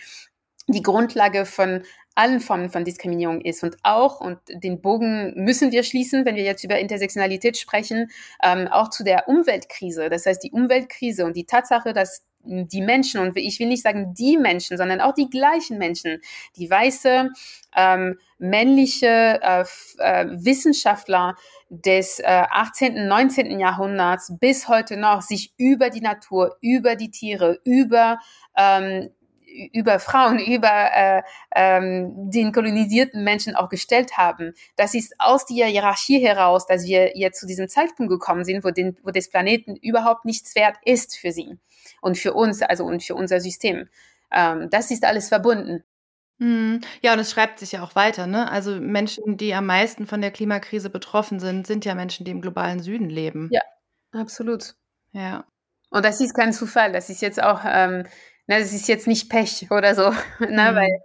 [0.69, 1.83] die Grundlage von
[2.15, 6.43] allen Formen von Diskriminierung ist und auch, und den Bogen müssen wir schließen, wenn wir
[6.43, 8.11] jetzt über Intersektionalität sprechen,
[8.43, 10.11] ähm, auch zu der Umweltkrise.
[10.11, 14.15] Das heißt, die Umweltkrise und die Tatsache, dass die Menschen, und ich will nicht sagen
[14.15, 16.21] die Menschen, sondern auch die gleichen Menschen,
[16.57, 17.31] die weiße,
[17.77, 19.65] ähm, männliche äh,
[19.99, 21.37] äh, Wissenschaftler
[21.71, 23.59] des äh, 18., 19.
[23.59, 28.19] Jahrhunderts bis heute noch sich über die Natur, über die Tiere, über
[28.57, 29.11] ähm,
[29.73, 31.23] über Frauen, über äh,
[31.55, 34.55] ähm, den kolonisierten Menschen auch gestellt haben.
[34.77, 38.71] Das ist aus der Hierarchie heraus, dass wir jetzt zu diesem Zeitpunkt gekommen sind, wo,
[38.71, 41.59] den, wo des Planeten überhaupt nichts wert ist für sie
[42.01, 43.89] und für uns, also und für unser System.
[44.31, 45.85] Ähm, das ist alles verbunden.
[46.39, 46.81] Hm.
[47.03, 48.51] Ja, und es schreibt sich ja auch weiter, ne?
[48.51, 52.41] Also Menschen, die am meisten von der Klimakrise betroffen sind, sind ja Menschen, die im
[52.41, 53.49] globalen Süden leben.
[53.53, 53.61] Ja,
[54.13, 54.75] absolut.
[55.13, 55.45] Ja.
[55.91, 56.91] Und das ist kein Zufall.
[56.91, 58.07] Das ist jetzt auch ähm,
[58.47, 60.77] Ne, das ist jetzt nicht Pech oder so, ne, mhm.
[60.77, 61.01] weil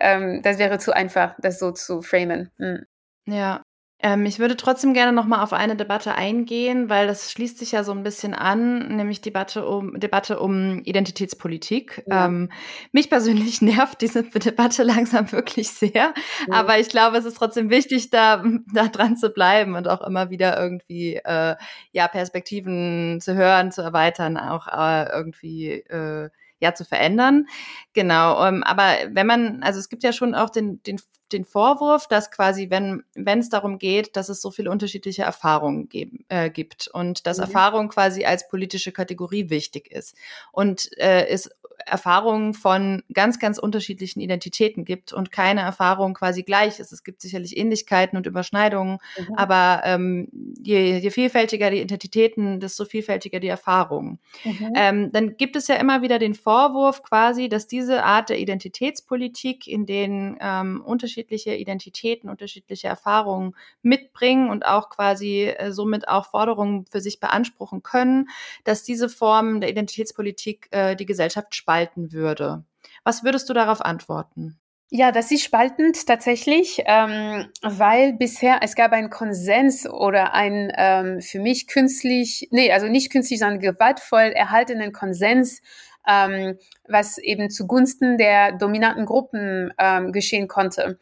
[0.00, 2.50] ähm, das wäre zu einfach, das so zu framen.
[2.58, 2.86] Mhm.
[3.26, 3.62] Ja.
[4.04, 7.70] Ähm, ich würde trotzdem gerne noch mal auf eine Debatte eingehen, weil das schließt sich
[7.70, 12.02] ja so ein bisschen an, nämlich Debatte um Debatte um Identitätspolitik.
[12.08, 12.26] Ja.
[12.26, 12.50] Ähm,
[12.90, 16.14] mich persönlich nervt diese Debatte langsam wirklich sehr, ja.
[16.50, 18.42] aber ich glaube, es ist trotzdem wichtig, da,
[18.74, 21.54] da dran zu bleiben und auch immer wieder irgendwie äh,
[21.92, 26.28] ja Perspektiven zu hören, zu erweitern, auch äh, irgendwie äh,
[26.62, 27.46] ja zu verändern.
[27.92, 28.46] Genau.
[28.46, 30.98] Ähm, aber wenn man, also es gibt ja schon auch den, den
[31.32, 35.88] den Vorwurf, dass quasi, wenn wenn es darum geht, dass es so viele unterschiedliche Erfahrungen
[35.88, 37.44] geben, äh, gibt und dass mhm.
[37.44, 40.14] Erfahrung quasi als politische Kategorie wichtig ist
[40.52, 41.50] und äh, es
[41.86, 46.92] Erfahrungen von ganz, ganz unterschiedlichen Identitäten gibt und keine Erfahrung quasi gleich ist.
[46.92, 49.34] Es gibt sicherlich Ähnlichkeiten und Überschneidungen, mhm.
[49.34, 50.28] aber ähm,
[50.62, 54.18] je, je vielfältiger die Identitäten, desto vielfältiger die Erfahrungen.
[54.44, 54.72] Mhm.
[54.74, 59.66] Ähm, dann gibt es ja immer wieder den Vorwurf quasi, dass diese Art der Identitätspolitik,
[59.66, 66.86] in denen ähm, unterschiedliche Identitäten, unterschiedliche Erfahrungen mitbringen und auch quasi äh, somit auch Forderungen
[66.90, 68.28] für sich beanspruchen können,
[68.64, 72.64] dass diese Form der Identitätspolitik äh, die Gesellschaft spalten spalten würde.
[73.04, 74.58] Was würdest du darauf antworten?
[74.90, 81.22] Ja, das ist spaltend tatsächlich, ähm, weil bisher es gab einen Konsens oder ein ähm,
[81.22, 85.62] für mich künstlich, nee, also nicht künstlich, sondern gewaltvoll erhaltenen Konsens,
[86.06, 90.98] ähm, was eben zugunsten der dominanten Gruppen ähm, geschehen konnte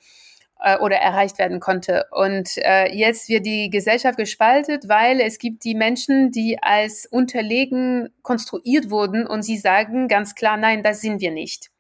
[0.63, 2.07] äh, oder erreicht werden konnte.
[2.11, 8.11] Und äh, jetzt wird die Gesellschaft gespaltet, weil es gibt die Menschen, die als unterlegen
[8.23, 11.71] konstruiert wurden und sie sagen ganz klar, nein, das sind wir nicht.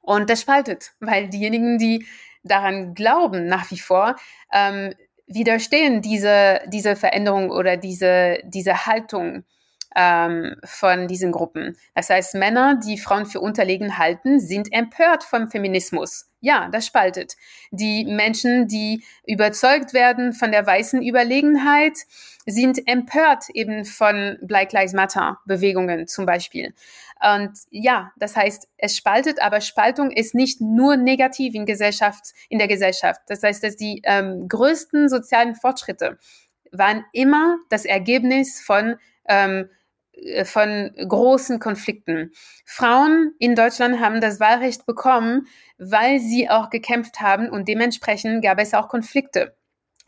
[0.00, 2.06] Und das spaltet, weil diejenigen, die
[2.44, 4.16] daran glauben nach wie vor,
[4.52, 4.94] ähm,
[5.26, 9.44] widerstehen diese, diese Veränderung oder diese, diese Haltung
[9.96, 11.76] ähm, von diesen Gruppen.
[11.94, 16.30] Das heißt, Männer, die Frauen für unterlegen halten, sind empört vom Feminismus.
[16.40, 17.34] Ja, das spaltet.
[17.70, 21.96] Die Menschen, die überzeugt werden von der weißen Überlegenheit,
[22.44, 26.74] sind empört eben von Black Lives Matter Bewegungen zum Beispiel.
[27.20, 32.58] Und ja, das heißt, es spaltet, aber Spaltung ist nicht nur negativ in Gesellschaft, in
[32.58, 33.22] der Gesellschaft.
[33.28, 36.18] Das heißt, dass die ähm, größten sozialen Fortschritte
[36.70, 38.96] waren immer das Ergebnis von
[39.28, 39.64] ähm, äh,
[40.44, 42.32] von großen Konflikten.
[42.64, 45.46] Frauen in Deutschland haben das Wahlrecht bekommen,
[45.78, 49.56] weil sie auch gekämpft haben und dementsprechend gab es auch Konflikte.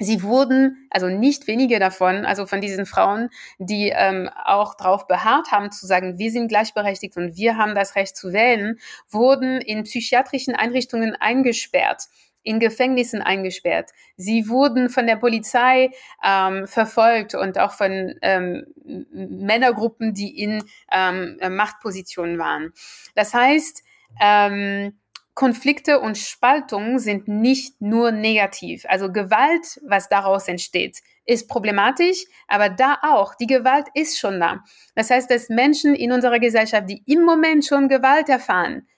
[0.00, 5.50] Sie wurden, also nicht wenige davon, also von diesen Frauen, die ähm, auch darauf beharrt
[5.50, 8.78] haben zu sagen, wir sind gleichberechtigt und wir haben das Recht zu wählen,
[9.10, 12.04] wurden in psychiatrischen Einrichtungen eingesperrt
[12.42, 13.90] in Gefängnissen eingesperrt.
[14.16, 15.90] Sie wurden von der Polizei
[16.24, 18.64] ähm, verfolgt und auch von ähm,
[19.12, 22.72] Männergruppen, die in ähm, Machtpositionen waren.
[23.14, 23.82] Das heißt,
[24.20, 24.98] ähm,
[25.38, 28.84] Konflikte und Spaltungen sind nicht nur negativ.
[28.88, 34.64] Also Gewalt, was daraus entsteht, ist problematisch, aber da auch, die Gewalt ist schon da.
[34.96, 38.88] Das heißt, dass Menschen in unserer Gesellschaft, die im Moment schon Gewalt erfahren,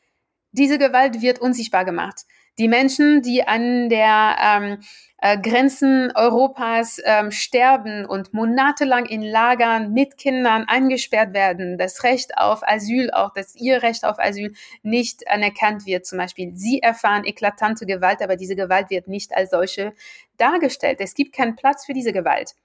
[0.52, 2.22] diese Gewalt wird unsichtbar gemacht.
[2.60, 4.78] Die Menschen, die an der ähm,
[5.16, 12.36] äh, Grenzen Europas ähm, sterben und monatelang in Lagern mit Kindern eingesperrt werden, das Recht
[12.36, 16.52] auf Asyl, auch dass ihr Recht auf Asyl nicht anerkannt wird zum Beispiel.
[16.54, 19.94] Sie erfahren eklatante Gewalt, aber diese Gewalt wird nicht als solche
[20.36, 20.98] dargestellt.
[21.00, 22.56] Es gibt keinen Platz für diese Gewalt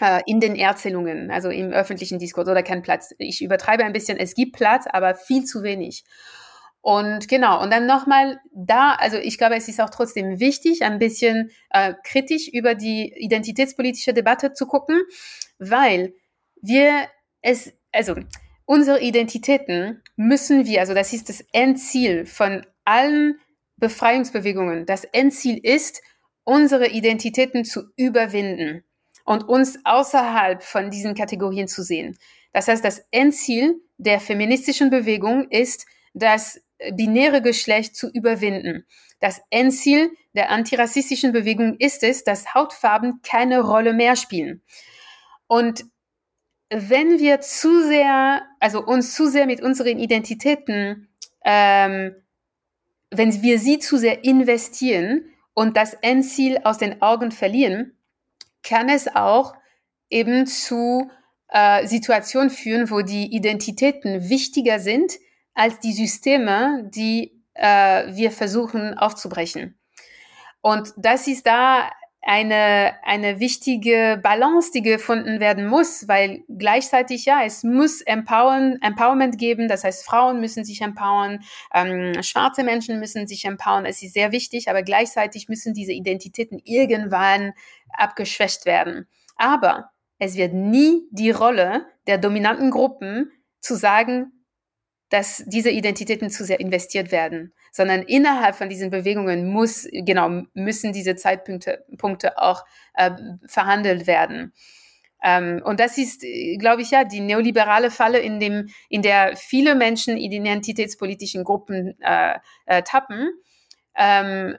[0.00, 3.12] äh, in den Erzählungen, also im öffentlichen Diskurs oder keinen Platz.
[3.18, 6.04] Ich übertreibe ein bisschen, es gibt Platz, aber viel zu wenig.
[6.84, 10.98] Und genau, und dann nochmal da, also ich glaube, es ist auch trotzdem wichtig, ein
[10.98, 15.00] bisschen äh, kritisch über die identitätspolitische Debatte zu gucken,
[15.58, 16.12] weil
[16.60, 17.08] wir
[17.40, 18.16] es, also
[18.66, 23.40] unsere Identitäten müssen wir, also das ist das Endziel von allen
[23.78, 24.84] Befreiungsbewegungen.
[24.84, 26.02] Das Endziel ist,
[26.44, 28.84] unsere Identitäten zu überwinden
[29.24, 32.18] und uns außerhalb von diesen Kategorien zu sehen.
[32.52, 36.60] Das heißt, das Endziel der feministischen Bewegung ist, dass
[36.92, 38.86] binäre Geschlecht zu überwinden.
[39.20, 44.62] Das Endziel der antirassistischen Bewegung ist es, dass Hautfarben keine Rolle mehr spielen.
[45.46, 45.84] Und
[46.70, 51.08] wenn wir zu sehr, also uns zu sehr mit unseren Identitäten,
[51.44, 52.16] ähm,
[53.10, 57.96] wenn wir sie zu sehr investieren und das Endziel aus den Augen verlieren,
[58.62, 59.54] kann es auch
[60.10, 61.10] eben zu
[61.48, 65.12] äh, Situationen führen, wo die Identitäten wichtiger sind
[65.54, 69.78] als die Systeme, die äh, wir versuchen aufzubrechen.
[70.60, 71.90] Und das ist da
[72.26, 79.36] eine, eine wichtige Balance, die gefunden werden muss, weil gleichzeitig, ja, es muss Empowern, Empowerment
[79.36, 81.40] geben, das heißt, Frauen müssen sich empowern,
[81.74, 86.58] ähm, schwarze Menschen müssen sich empowern, es ist sehr wichtig, aber gleichzeitig müssen diese Identitäten
[86.64, 87.52] irgendwann
[87.90, 89.06] abgeschwächt werden.
[89.36, 94.32] Aber es wird nie die Rolle der dominanten Gruppen zu sagen,
[95.14, 100.92] dass diese Identitäten zu sehr investiert werden, sondern innerhalb von diesen Bewegungen muss, genau, müssen
[100.92, 103.12] diese Zeitpunkte Punkte auch äh,
[103.46, 104.52] verhandelt werden.
[105.22, 106.24] Ähm, und das ist,
[106.58, 111.94] glaube ich, ja, die neoliberale Falle, in, dem, in der viele Menschen in identitätspolitischen Gruppen
[112.00, 112.34] äh,
[112.66, 113.30] äh, tappen.
[113.96, 114.56] Ähm,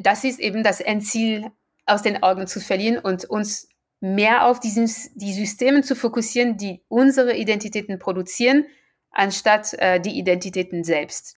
[0.00, 1.50] das ist eben das Endziel
[1.86, 6.84] aus den Augen zu verlieren und uns mehr auf diesen, die Systeme zu fokussieren, die
[6.86, 8.64] unsere Identitäten produzieren,
[9.10, 11.36] anstatt äh, die Identitäten selbst.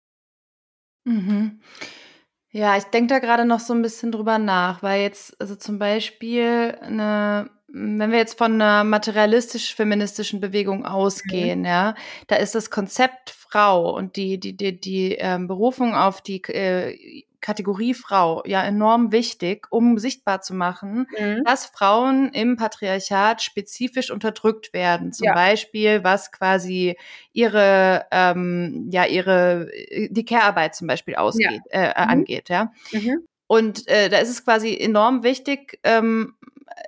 [1.04, 1.62] Mhm.
[2.52, 5.80] Ja, ich denke da gerade noch so ein bisschen drüber nach, weil jetzt, also zum
[5.80, 11.66] Beispiel eine, wenn wir jetzt von einer materialistisch-feministischen Bewegung ausgehen, mhm.
[11.66, 11.96] ja,
[12.28, 17.24] da ist das Konzept Frau und die, die, die, die ähm, Berufung auf die äh,
[17.42, 21.44] Kategorie Frau ja enorm wichtig, um sichtbar zu machen, mhm.
[21.44, 25.12] dass Frauen im Patriarchat spezifisch unterdrückt werden.
[25.12, 25.34] Zum ja.
[25.34, 26.98] Beispiel, was quasi
[27.34, 29.70] ihre, ähm, ja, ihre,
[30.10, 31.92] die Care-Arbeit zum Beispiel ausgeht, ja.
[31.92, 32.10] äh, mhm.
[32.12, 32.72] angeht, ja.
[32.92, 33.26] Mhm.
[33.48, 36.36] Und äh, da ist es quasi enorm wichtig, ähm,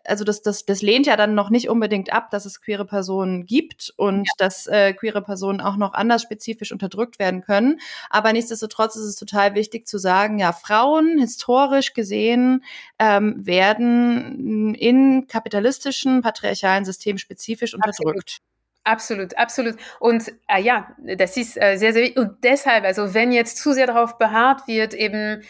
[0.06, 3.46] also das, das, das lehnt ja dann noch nicht unbedingt ab, dass es queere Personen
[3.46, 4.32] gibt und ja.
[4.38, 7.80] dass äh, queere Personen auch noch anders spezifisch unterdrückt werden können.
[8.10, 12.64] Aber nichtsdestotrotz ist es total wichtig zu sagen, ja, Frauen historisch gesehen
[13.00, 18.18] ähm, werden in kapitalistischen, patriarchalen Systemen spezifisch unterdrückt.
[18.18, 18.42] Absolut.
[18.86, 19.76] Absolut, absolut.
[20.02, 22.18] Und äh, ja, das ist äh, sehr, sehr wichtig.
[22.18, 25.42] Und deshalb, also wenn jetzt zu sehr darauf beharrt wird, eben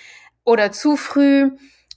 [0.44, 1.52] oder zu früh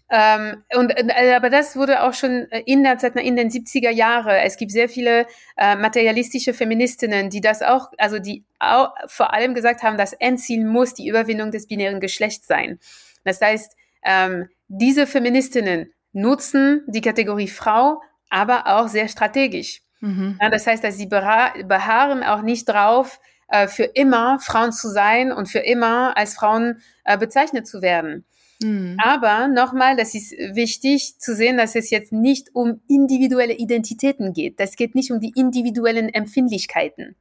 [0.08, 4.40] ähm, und, äh, aber das wurde auch schon in der Zeit, in den 70er Jahre.
[4.40, 9.54] Es gibt sehr viele äh, materialistische Feministinnen, die das auch, also die auch vor allem
[9.54, 12.78] gesagt haben, das Endziel muss die Überwindung des binären Geschlechts sein.
[13.24, 19.82] Das heißt, ähm, diese Feministinnen nutzen die Kategorie Frau, aber auch sehr strategisch.
[20.00, 20.38] Mhm.
[20.40, 25.32] Ja, das heißt, dass sie beharren auch nicht drauf, äh, für immer Frauen zu sein
[25.32, 28.24] und für immer als Frauen äh, bezeichnet zu werden.
[28.62, 28.96] Mhm.
[29.02, 34.60] Aber nochmal, das ist wichtig zu sehen, dass es jetzt nicht um individuelle Identitäten geht.
[34.60, 37.16] Das geht nicht um die individuellen Empfindlichkeiten.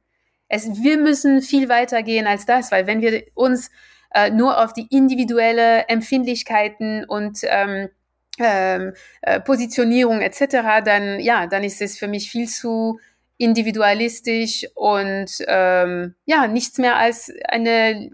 [0.48, 3.70] Es, wir müssen viel weiter gehen als das, weil wenn wir uns
[4.14, 7.88] äh, nur auf die individuelle Empfindlichkeiten und ähm,
[8.38, 12.98] ähm, äh, Positionierung etc., dann ja, dann ist es für mich viel zu
[13.38, 18.10] individualistisch und ähm, ja nichts mehr als eine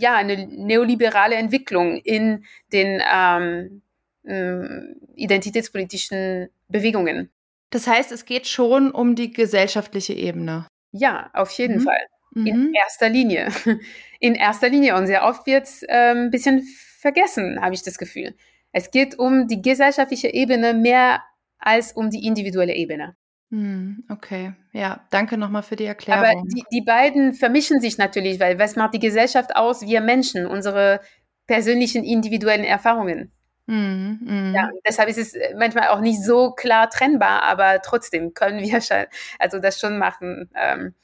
[0.00, 3.82] ja, eine neoliberale Entwicklung in den ähm,
[4.26, 7.30] ähm, identitätspolitischen Bewegungen.
[7.70, 10.66] Das heißt, es geht schon um die gesellschaftliche Ebene.
[10.92, 11.82] Ja, auf jeden mhm.
[11.82, 12.00] Fall.
[12.34, 12.74] In mhm.
[12.74, 13.48] erster Linie.
[14.20, 14.96] In erster Linie.
[14.96, 16.66] Und sehr oft wird es äh, ein bisschen
[16.98, 18.34] vergessen, habe ich das Gefühl.
[18.72, 21.22] Es geht um die gesellschaftliche Ebene mehr
[21.58, 23.16] als um die individuelle Ebene.
[23.50, 26.24] Hm, okay, ja, danke nochmal für die Erklärung.
[26.24, 29.82] Aber die, die beiden vermischen sich natürlich, weil was macht die Gesellschaft aus?
[29.82, 31.00] Wir Menschen, unsere
[31.48, 33.32] persönlichen individuellen Erfahrungen.
[33.66, 34.54] Mm, mm.
[34.54, 38.80] Ja, deshalb ist es manchmal auch nicht so klar trennbar, aber trotzdem können wir
[39.40, 40.94] also das schon machen, ähm,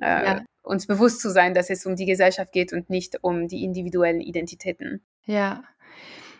[0.00, 0.44] äh, ja.
[0.62, 4.20] uns bewusst zu sein, dass es um die Gesellschaft geht und nicht um die individuellen
[4.20, 5.04] Identitäten.
[5.24, 5.64] Ja,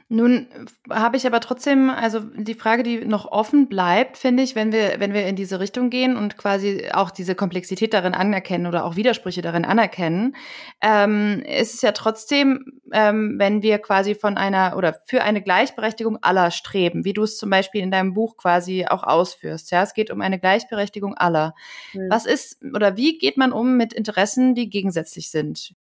[0.09, 0.47] nun
[0.89, 5.01] habe ich aber trotzdem, also die Frage, die noch offen bleibt, finde ich, wenn wir,
[5.01, 8.95] wenn wir in diese Richtung gehen und quasi auch diese Komplexität darin anerkennen oder auch
[8.95, 10.37] Widersprüche darin anerkennen,
[10.81, 16.19] ähm, ist es ja trotzdem, ähm, wenn wir quasi von einer oder für eine Gleichberechtigung
[16.23, 19.73] aller streben, wie du es zum Beispiel in deinem Buch quasi auch ausführst.
[19.73, 21.53] Ja, es geht um eine Gleichberechtigung aller.
[21.95, 22.11] Mhm.
[22.11, 25.75] Was ist oder wie geht man um mit Interessen, die gegensätzlich sind?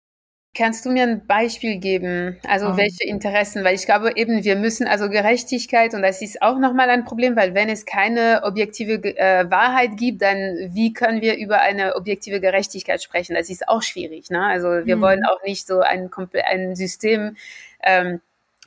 [0.56, 2.38] Kannst du mir ein Beispiel geben?
[2.46, 2.76] Also oh.
[2.76, 3.64] welche Interessen?
[3.64, 7.34] Weil ich glaube eben, wir müssen also Gerechtigkeit und das ist auch nochmal ein Problem,
[7.34, 12.40] weil wenn es keine objektive äh, Wahrheit gibt, dann wie können wir über eine objektive
[12.40, 13.34] Gerechtigkeit sprechen?
[13.34, 14.30] Das ist auch schwierig.
[14.30, 14.44] Ne?
[14.44, 15.00] Also wir mhm.
[15.00, 16.08] wollen auch nicht so ein,
[16.48, 17.36] ein System
[17.82, 18.20] ähm,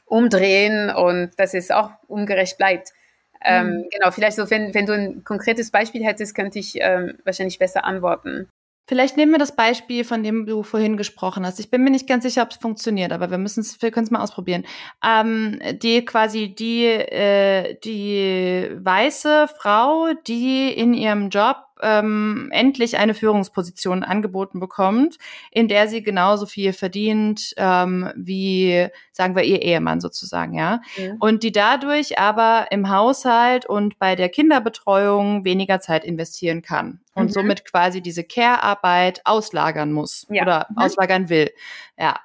[0.05, 2.91] umdrehen und dass es auch ungerecht bleibt.
[3.41, 3.89] Ähm, mhm.
[3.91, 7.85] Genau, vielleicht so, wenn, wenn du ein konkretes Beispiel hättest, könnte ich ähm, wahrscheinlich besser
[7.85, 8.49] antworten.
[8.87, 11.59] Vielleicht nehmen wir das Beispiel, von dem du vorhin gesprochen hast.
[11.59, 14.05] Ich bin mir nicht ganz sicher, ob es funktioniert, aber wir müssen es, wir können
[14.05, 14.65] es mal ausprobieren.
[15.05, 23.13] Ähm, die quasi die äh, die weiße Frau, die in ihrem Job ähm, endlich eine
[23.13, 25.17] Führungsposition angeboten bekommt,
[25.51, 30.81] in der sie genauso viel verdient ähm, wie, sagen wir, ihr Ehemann sozusagen, ja.
[30.95, 31.15] ja.
[31.19, 37.27] Und die dadurch aber im Haushalt und bei der Kinderbetreuung weniger Zeit investieren kann und
[37.27, 37.31] mhm.
[37.31, 40.43] somit quasi diese Care-Arbeit auslagern muss ja.
[40.43, 40.77] oder mhm.
[40.77, 41.51] auslagern will.
[41.97, 42.17] Ja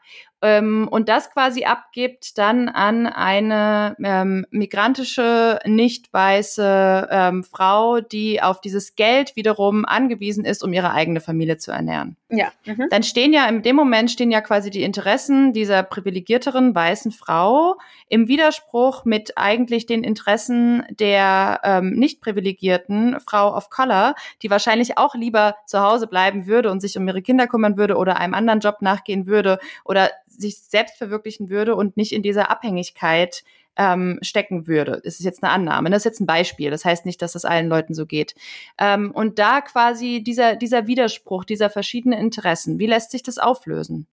[0.43, 8.43] ähm, und das quasi abgibt dann an eine ähm, migrantische, nicht weiße ähm, Frau, die
[8.43, 12.17] auf dieses Geld wiederum angewiesen ist, um ihre eigene Familie zu ernähren.
[12.35, 12.51] Ja.
[12.65, 12.87] Mhm.
[12.89, 17.77] Dann stehen ja in dem Moment stehen ja quasi die Interessen dieser privilegierteren weißen Frau
[18.09, 24.97] im Widerspruch mit eigentlich den Interessen der ähm, nicht privilegierten Frau of Color, die wahrscheinlich
[24.97, 28.33] auch lieber zu Hause bleiben würde und sich um ihre Kinder kümmern würde oder einem
[28.33, 33.45] anderen Job nachgehen würde oder sich selbst verwirklichen würde und nicht in dieser Abhängigkeit
[33.77, 35.01] ähm, stecken würde.
[35.05, 35.91] Das ist jetzt eine Annahme.
[35.91, 36.71] Das ist jetzt ein Beispiel.
[36.71, 38.35] Das heißt nicht, dass das allen Leuten so geht.
[38.79, 44.07] Ähm, und da quasi dieser, dieser Widerspruch, dieser verschiedenen Interessen, wie lässt sich das auflösen?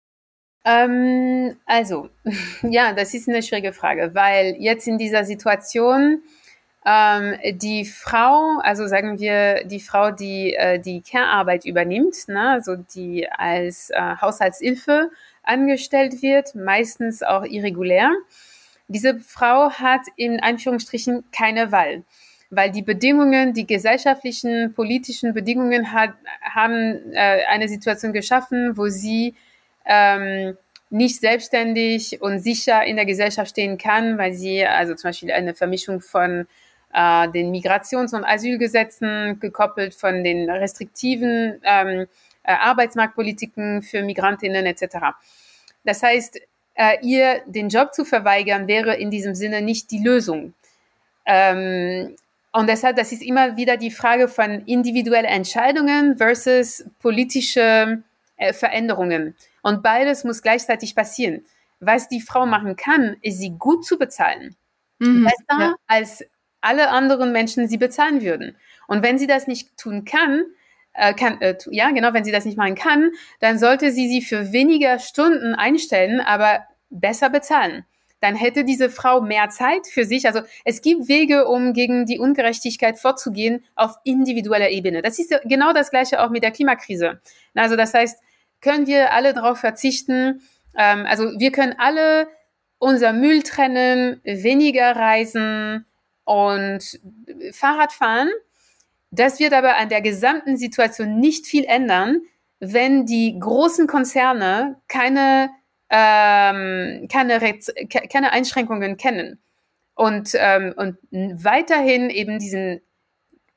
[0.65, 2.09] Ähm, also,
[2.63, 6.23] ja, das ist eine schwierige Frage, weil jetzt in dieser Situation
[6.87, 12.77] ähm, die Frau, also sagen wir die Frau, die äh, die Care-Arbeit übernimmt, ne, also
[12.77, 15.11] die als äh, Haushaltshilfe
[15.43, 18.13] angestellt wird, meistens auch irregulär.
[18.89, 22.05] Diese Frau hat in Anführungsstrichen keine Wahl,
[22.51, 29.35] weil die Bedingungen, die gesellschaftlichen, politischen Bedingungen hat, haben äh, eine Situation geschaffen, wo sie
[29.85, 30.57] ähm,
[30.91, 35.55] nicht selbstständig und sicher in der Gesellschaft stehen kann, weil sie also zum Beispiel eine
[35.55, 36.47] Vermischung von
[36.95, 42.07] äh, den Migrations- und Asylgesetzen gekoppelt von den restriktiven ähm,
[42.43, 44.97] äh, Arbeitsmarktpolitiken für Migrantinnen etc.
[45.85, 46.41] Das heißt,
[46.79, 50.55] äh, ihr den Job zu verweigern, wäre in diesem Sinne nicht die Lösung.
[51.27, 52.15] Ähm,
[52.53, 58.03] und deshalb, das ist immer wieder die Frage von individuellen Entscheidungen versus politische
[58.37, 59.35] äh, Veränderungen.
[59.63, 61.45] Und beides muss gleichzeitig passieren.
[61.81, 64.57] Was die Frau machen kann, ist sie gut zu bezahlen.
[65.01, 65.75] Mhm, besser ja.
[65.89, 66.25] als
[66.61, 68.57] alle anderen Menschen sie bezahlen würden.
[68.87, 70.45] Und wenn sie das nicht tun kann,
[70.99, 74.23] äh, kann, äh, ja, genau, wenn sie das nicht machen kann, dann sollte sie sie
[74.23, 77.85] für weniger Stunden einstellen, aber besser bezahlen.
[78.21, 80.27] Dann hätte diese Frau mehr Zeit für sich.
[80.27, 85.03] Also es gibt Wege, um gegen die Ungerechtigkeit vorzugehen auf individueller Ebene.
[85.03, 87.21] Das ist genau das Gleiche auch mit der Klimakrise.
[87.55, 88.21] Also das heißt,
[88.61, 90.43] können wir alle darauf verzichten?
[90.77, 92.27] Ähm, also wir können alle
[92.79, 95.87] unser Müll trennen, weniger reisen
[96.25, 97.01] und
[97.53, 98.31] Fahrrad fahren.
[99.11, 102.21] Das wird aber an der gesamten Situation nicht viel ändern,
[102.61, 105.51] wenn die großen Konzerne keine,
[105.91, 107.41] ähm, keine,
[108.11, 109.39] keine Einschränkungen kennen
[109.95, 112.81] und, ähm, und weiterhin eben diesen,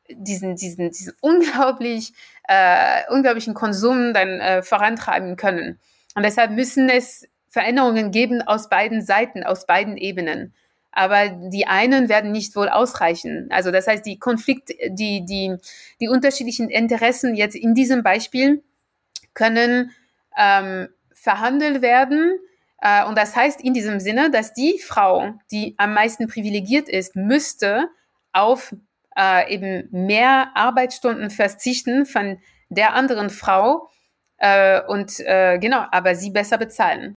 [0.09, 2.13] diesen, diesen, diesen unglaublich,
[2.47, 5.80] äh, unglaublichen Konsum dann äh, vorantreiben können.
[6.15, 10.53] Und deshalb müssen es Veränderungen geben aus beiden Seiten, aus beiden Ebenen.
[10.91, 13.47] Aber die einen werden nicht wohl ausreichen.
[13.49, 15.55] Also das heißt, die Konflikt, die, die,
[15.99, 18.63] die unterschiedlichen Interessen jetzt in diesem Beispiel
[19.33, 19.91] können
[20.37, 22.37] ähm, verhandelt werden.
[22.81, 27.15] Äh, und das heißt in diesem Sinne, dass die Frau, die am meisten privilegiert ist,
[27.15, 27.87] müsste
[28.33, 28.75] auf
[29.17, 32.39] äh, eben mehr Arbeitsstunden verzichten von
[32.69, 33.89] der anderen Frau
[34.37, 37.15] äh, und äh, genau, aber sie besser bezahlen.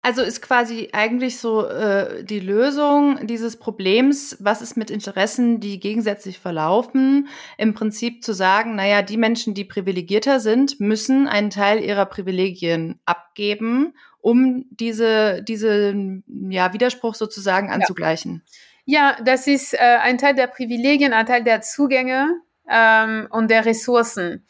[0.00, 5.80] Also ist quasi eigentlich so äh, die Lösung dieses Problems, was ist mit Interessen, die
[5.80, 11.82] gegensätzlich verlaufen, im Prinzip zu sagen, naja, die Menschen, die privilegierter sind, müssen einen Teil
[11.82, 18.44] ihrer Privilegien abgeben, um diese, diese ja, Widerspruch sozusagen anzugleichen.
[18.84, 23.50] Ja, ja das ist äh, ein Teil der Privilegien, ein Teil der Zugänge ähm, und
[23.50, 24.46] der Ressourcen.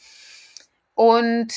[0.95, 1.55] Und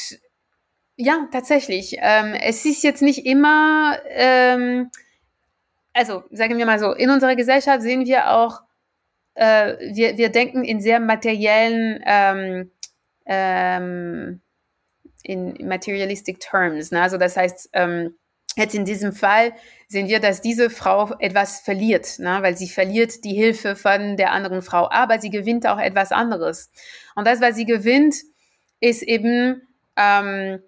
[1.01, 1.95] ja, tatsächlich.
[1.99, 4.91] Ähm, es ist jetzt nicht immer, ähm,
[5.93, 8.61] also sagen wir mal so, in unserer Gesellschaft sehen wir auch,
[9.33, 12.71] äh, wir, wir denken in sehr materiellen, ähm,
[13.25, 14.41] ähm
[15.23, 16.91] in materialistic terms.
[16.91, 17.01] Ne?
[17.01, 18.15] Also das heißt, ähm,
[18.55, 19.53] jetzt in diesem Fall
[19.87, 22.39] sehen wir, dass diese Frau etwas verliert, ne?
[22.41, 26.71] weil sie verliert die Hilfe von der anderen Frau, aber sie gewinnt auch etwas anderes.
[27.15, 28.15] Und das, was sie gewinnt,
[28.79, 29.61] ist eben
[29.95, 30.63] ähm,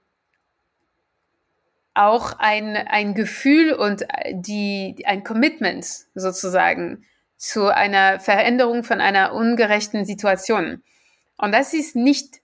[1.93, 5.85] auch ein, ein Gefühl und die, ein Commitment
[6.15, 7.05] sozusagen
[7.37, 10.81] zu einer Veränderung von einer ungerechten Situation.
[11.37, 12.41] Und das ist nicht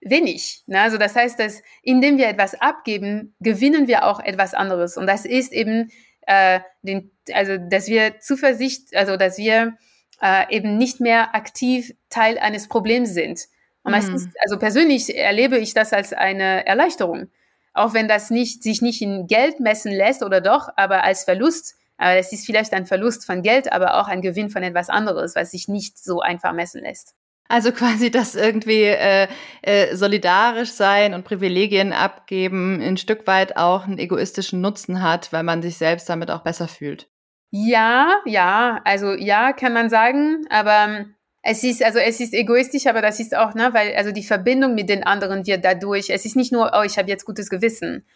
[0.00, 0.62] wenig.
[0.66, 0.80] Ne?
[0.80, 4.96] Also das heißt, dass indem wir etwas abgeben, gewinnen wir auch etwas anderes.
[4.96, 5.90] Und das ist eben,
[6.26, 9.76] äh, den, also dass wir Zuversicht, also dass wir
[10.20, 13.40] äh, eben nicht mehr aktiv Teil eines Problems sind.
[13.84, 14.14] Und mhm.
[14.14, 17.30] ist, also persönlich erlebe ich das als eine Erleichterung
[17.74, 21.74] auch wenn das nicht, sich nicht in Geld messen lässt oder doch, aber als Verlust,
[21.96, 25.36] aber es ist vielleicht ein Verlust von Geld, aber auch ein Gewinn von etwas anderes,
[25.36, 27.14] was sich nicht so einfach messen lässt.
[27.48, 29.28] Also quasi das irgendwie äh,
[29.60, 35.42] äh, solidarisch sein und Privilegien abgeben ein Stück weit auch einen egoistischen Nutzen hat, weil
[35.42, 37.08] man sich selbst damit auch besser fühlt.
[37.50, 41.04] Ja, ja, also ja, kann man sagen, aber
[41.42, 44.74] es ist, also es ist egoistisch, aber das ist auch, ne, weil also die Verbindung
[44.74, 48.06] mit den anderen wird dadurch, es ist nicht nur, oh, ich habe jetzt gutes Gewissen.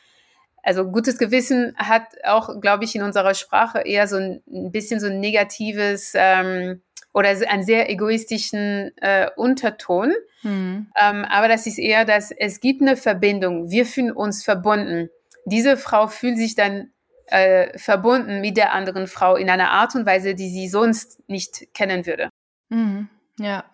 [0.62, 5.00] Also gutes Gewissen hat auch, glaube ich, in unserer Sprache eher so ein, ein bisschen
[5.00, 10.12] so ein negatives ähm, oder einen sehr egoistischen äh, Unterton.
[10.42, 10.88] Mhm.
[11.00, 13.70] Ähm, aber das ist eher, dass es gibt eine Verbindung.
[13.70, 15.08] Wir fühlen uns verbunden.
[15.46, 16.90] Diese Frau fühlt sich dann
[17.26, 21.74] äh, verbunden mit der anderen Frau in einer Art und Weise, die sie sonst nicht
[21.74, 22.28] kennen würde.
[22.68, 23.08] Mhm.
[23.38, 23.64] Ja,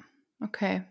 [0.41, 0.85] okay.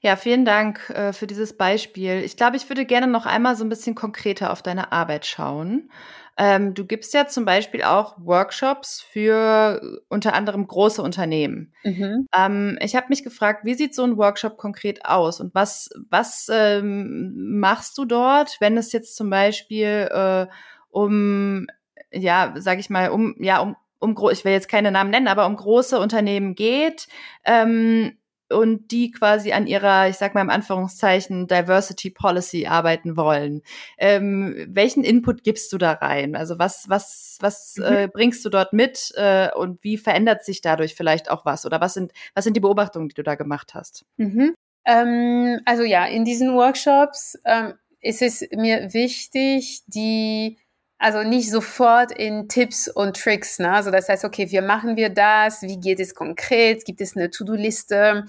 [0.00, 2.22] Ja, vielen Dank äh, für dieses Beispiel.
[2.24, 5.90] Ich glaube, ich würde gerne noch einmal so ein bisschen konkreter auf deine Arbeit schauen.
[6.36, 11.72] Ähm, du gibst ja zum Beispiel auch Workshops für äh, unter anderem große Unternehmen.
[11.84, 12.26] Mhm.
[12.34, 16.48] Ähm, ich habe mich gefragt, wie sieht so ein Workshop konkret aus und was, was
[16.50, 20.46] ähm, machst du dort, wenn es jetzt zum Beispiel äh,
[20.88, 21.66] um,
[22.10, 25.46] ja, sag ich mal, um, ja, um um ich will jetzt keine Namen nennen, aber
[25.46, 27.06] um große Unternehmen geht
[27.44, 28.18] ähm,
[28.50, 33.62] und die quasi an ihrer, ich sag mal im Anführungszeichen, Diversity Policy arbeiten wollen.
[33.96, 36.36] Ähm, welchen Input gibst du da rein?
[36.36, 37.84] Also was, was, was mhm.
[37.84, 41.64] äh, bringst du dort mit äh, und wie verändert sich dadurch vielleicht auch was?
[41.64, 44.04] Oder was sind, was sind die Beobachtungen, die du da gemacht hast?
[44.16, 44.54] Mhm.
[44.84, 50.58] Ähm, also ja, in diesen Workshops ähm, ist es mir wichtig, die
[51.02, 53.58] also nicht sofort in Tipps und Tricks.
[53.58, 53.72] Ne?
[53.72, 55.62] Also das heißt, okay, wie machen wir das?
[55.62, 56.84] Wie geht es konkret?
[56.84, 58.26] Gibt es eine To-Do-Liste?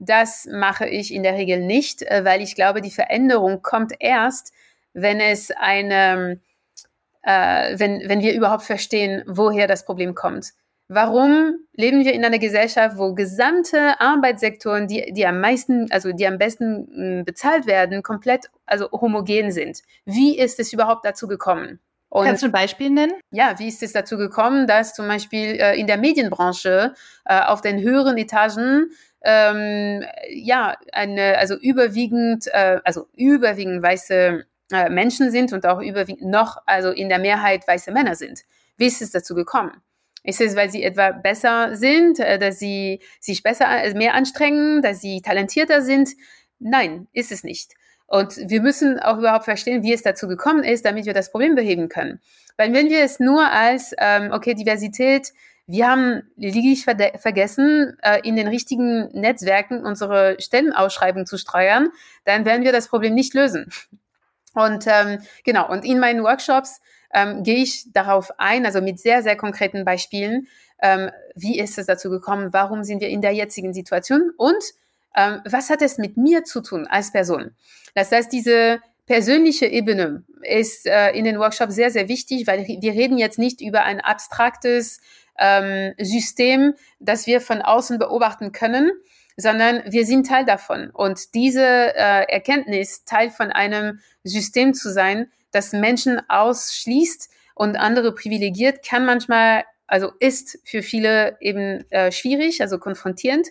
[0.00, 4.52] Das mache ich in der Regel nicht, äh, weil ich glaube, die Veränderung kommt erst,
[4.94, 6.40] wenn es eine,
[7.22, 10.54] äh, wenn, wenn wir überhaupt verstehen, woher das Problem kommt.
[10.88, 16.26] Warum leben wir in einer Gesellschaft, wo gesamte Arbeitssektoren, die, die am meisten, also die
[16.26, 19.82] am besten bezahlt werden, komplett, also homogen sind?
[20.04, 21.78] Wie ist es überhaupt dazu gekommen?
[22.12, 23.14] Und, Kannst du ein Beispiel nennen?
[23.30, 26.92] Ja, wie ist es dazu gekommen, dass zum Beispiel äh, in der Medienbranche
[27.24, 28.90] äh, auf den höheren Etagen
[29.22, 36.30] ähm, ja eine, also überwiegend, äh, also überwiegend weiße äh, Menschen sind und auch überwiegend
[36.30, 38.42] noch, also in der Mehrheit weiße Männer sind.
[38.76, 39.80] Wie ist es dazu gekommen?
[40.22, 44.82] Ist es, weil sie etwa besser sind, äh, dass sie sich besser, äh, mehr anstrengen,
[44.82, 46.10] dass sie talentierter sind?
[46.58, 47.72] Nein, ist es nicht.
[48.12, 51.54] Und wir müssen auch überhaupt verstehen, wie es dazu gekommen ist, damit wir das Problem
[51.54, 52.20] beheben können.
[52.58, 55.32] Weil wenn wir es nur als, ähm, okay, Diversität,
[55.66, 61.88] wir haben lediglich ver vergessen, äh, in den richtigen Netzwerken unsere Stellenausschreibung zu steuern,
[62.26, 63.72] dann werden wir das Problem nicht lösen.
[64.52, 66.82] Und ähm, genau, und in meinen Workshops
[67.14, 70.48] ähm, gehe ich darauf ein, also mit sehr, sehr konkreten Beispielen,
[70.82, 74.62] ähm, wie ist es dazu gekommen, warum sind wir in der jetzigen Situation und
[75.14, 77.54] was hat es mit mir zu tun als Person.
[77.94, 82.92] Das heißt, diese persönliche Ebene ist äh, in den Workshops sehr, sehr wichtig, weil wir
[82.92, 85.00] reden jetzt nicht über ein abstraktes
[85.38, 88.92] ähm, System, das wir von außen beobachten können,
[89.36, 90.90] sondern wir sind Teil davon.
[90.90, 98.14] Und diese äh, Erkenntnis, Teil von einem System zu sein, das Menschen ausschließt und andere
[98.14, 103.48] privilegiert, kann manchmal, also ist für viele eben äh, schwierig, also konfrontierend.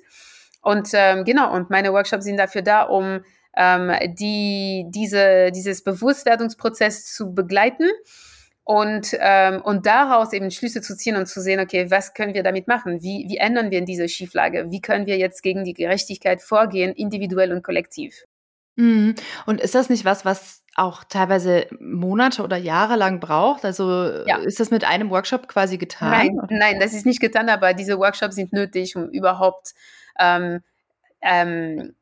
[0.61, 3.21] Und ähm, genau, und meine Workshops sind dafür da, um
[3.57, 7.89] ähm, die, diese, dieses Bewusstwerdungsprozess zu begleiten
[8.63, 12.43] und, ähm, und daraus eben Schlüsse zu ziehen und zu sehen, okay, was können wir
[12.43, 13.01] damit machen?
[13.01, 14.67] Wie, wie ändern wir in diese Schieflage?
[14.69, 18.23] Wie können wir jetzt gegen die Gerechtigkeit vorgehen, individuell und kollektiv?
[18.75, 19.15] Mhm.
[19.45, 23.65] Und ist das nicht was, was auch teilweise Monate oder Jahre lang braucht?
[23.65, 24.37] Also ja.
[24.37, 26.11] ist das mit einem Workshop quasi getan?
[26.11, 29.73] Nein, nein, das ist nicht getan, aber diese Workshops sind nötig, um überhaupt
[30.19, 30.61] ähm,
[31.21, 31.95] ähm,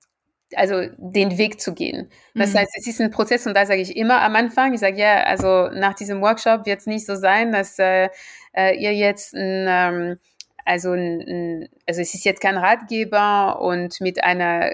[0.55, 2.09] also den Weg zu gehen.
[2.33, 2.59] Das mhm.
[2.59, 5.23] heißt, es ist ein Prozess und da sage ich immer am Anfang, ich sage ja,
[5.23, 8.09] also nach diesem Workshop wird es nicht so sein, dass äh,
[8.53, 10.19] äh, ihr jetzt ein, ähm,
[10.65, 14.71] also, ein, also es ist jetzt kein Ratgeber und mit einer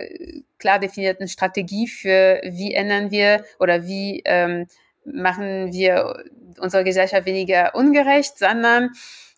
[0.59, 4.67] klar definierten Strategie für wie ändern wir oder wie ähm,
[5.05, 6.23] machen wir
[6.59, 8.91] unsere Gesellschaft weniger ungerecht, sondern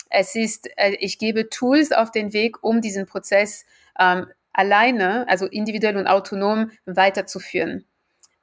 [0.09, 3.65] es ist, äh, ich gebe Tools auf den Weg, um diesen Prozess
[3.99, 7.85] ähm, alleine, also individuell und autonom weiterzuführen.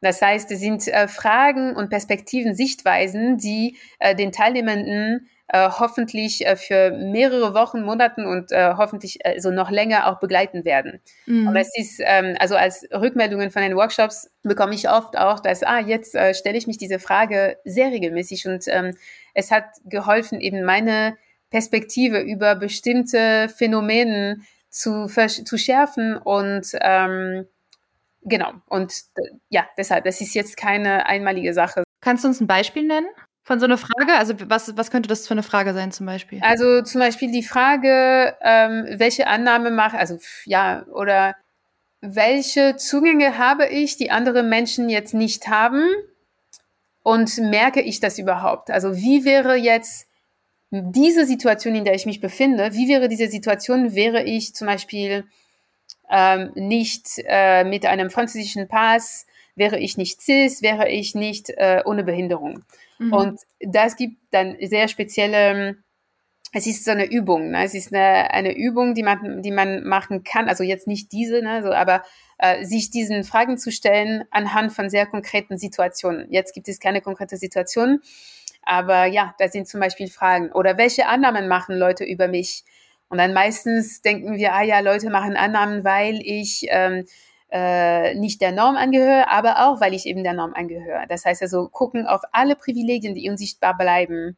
[0.00, 6.46] Das heißt, es sind äh, Fragen und Perspektiven, Sichtweisen, die äh, den Teilnehmenden äh, hoffentlich
[6.46, 11.00] äh, für mehrere Wochen, Monaten und äh, hoffentlich äh, so noch länger auch begleiten werden.
[11.26, 11.48] Mhm.
[11.48, 15.62] Und das ist, ähm, also als Rückmeldungen von den Workshops bekomme ich oft auch, dass,
[15.62, 18.96] ah, jetzt stelle ich mich diese Frage sehr regelmäßig und ähm,
[19.32, 21.16] es hat geholfen, eben meine
[21.50, 24.40] Perspektive über bestimmte Phänomene
[24.75, 27.47] zu, zu schärfen und ähm,
[28.22, 28.55] genau.
[28.66, 28.93] Und
[29.49, 31.85] ja, deshalb, das ist jetzt keine einmalige Sache.
[32.01, 33.07] Kannst du uns ein Beispiel nennen?
[33.45, 34.14] Von so einer Frage?
[34.14, 36.41] Also was, was könnte das für eine Frage sein zum Beispiel?
[36.43, 41.37] Also zum Beispiel die Frage, ähm, welche Annahme mache, also ja, oder
[42.01, 45.85] welche Zugänge habe ich, die andere Menschen jetzt nicht haben?
[47.05, 48.70] Und merke ich das überhaupt?
[48.70, 50.09] Also wie wäre jetzt
[50.83, 55.25] diese Situation, in der ich mich befinde, wie wäre diese Situation, wäre ich zum Beispiel
[56.11, 61.83] ähm, nicht äh, mit einem französischen Pass, wäre ich nicht cis, wäre ich nicht äh,
[61.85, 62.64] ohne Behinderung.
[62.99, 63.12] Mhm.
[63.12, 65.77] Und das gibt dann sehr spezielle,
[66.53, 67.64] es ist so eine Übung, ne?
[67.64, 71.41] es ist eine, eine Übung, die man, die man machen kann, also jetzt nicht diese,
[71.43, 71.62] ne?
[71.62, 72.03] so, aber
[72.39, 76.27] äh, sich diesen Fragen zu stellen anhand von sehr konkreten Situationen.
[76.31, 78.01] Jetzt gibt es keine konkrete Situation,
[78.67, 80.53] aber ja, da sind zum Beispiel Fragen.
[80.53, 82.65] Oder welche Annahmen machen Leute über mich?
[83.09, 87.05] Und dann meistens denken wir, ah ja, Leute machen Annahmen, weil ich ähm,
[87.51, 91.05] äh, nicht der Norm angehöre, aber auch, weil ich eben der Norm angehöre.
[91.09, 94.37] Das heißt also, gucken auf alle Privilegien, die unsichtbar bleiben.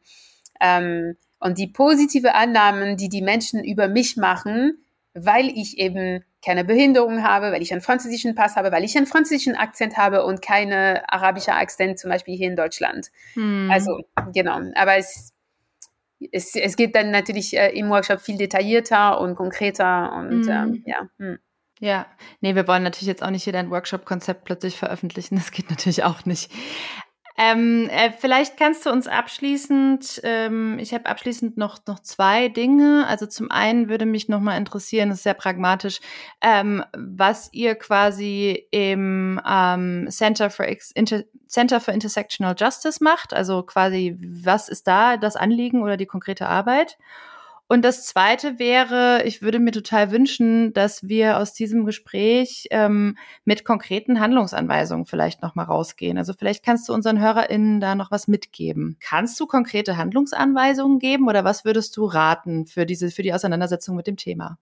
[0.61, 6.63] Ähm, und die positive Annahmen, die die Menschen über mich machen, weil ich eben keine
[6.63, 10.41] Behinderung habe, weil ich einen französischen Pass habe, weil ich einen französischen Akzent habe und
[10.41, 13.09] keine arabische Akzent zum Beispiel hier in Deutschland.
[13.33, 13.69] Hm.
[13.71, 13.99] Also
[14.33, 15.33] genau, aber es,
[16.31, 20.49] es, es geht dann natürlich äh, im Workshop viel detaillierter und konkreter und hm.
[20.49, 21.09] ähm, ja.
[21.17, 21.39] Hm.
[21.79, 22.07] Ja,
[22.41, 25.35] nee, wir wollen natürlich jetzt auch nicht hier dein Workshop-Konzept plötzlich veröffentlichen.
[25.35, 26.51] Das geht natürlich auch nicht.
[27.37, 33.05] Ähm, äh, vielleicht kannst du uns abschließend, ähm, ich habe abschließend noch, noch zwei Dinge.
[33.07, 35.99] Also zum einen würde mich nochmal interessieren, das ist sehr pragmatisch,
[36.41, 40.65] ähm, was ihr quasi im ähm, Center, for
[40.95, 43.33] Inter Center for Intersectional Justice macht.
[43.33, 46.97] Also quasi, was ist da das Anliegen oder die konkrete Arbeit?
[47.69, 53.17] Und das Zweite wäre, ich würde mir total wünschen, dass wir aus diesem Gespräch ähm,
[53.43, 56.17] mit konkreten Handlungsanweisungen vielleicht nochmal rausgehen.
[56.17, 58.95] Also vielleicht kannst du unseren HörerInnen da noch was mitgeben.
[59.01, 63.97] Kannst du konkrete Handlungsanweisungen geben oder was würdest du raten für diese, für die Auseinandersetzung
[63.97, 64.57] mit dem Thema?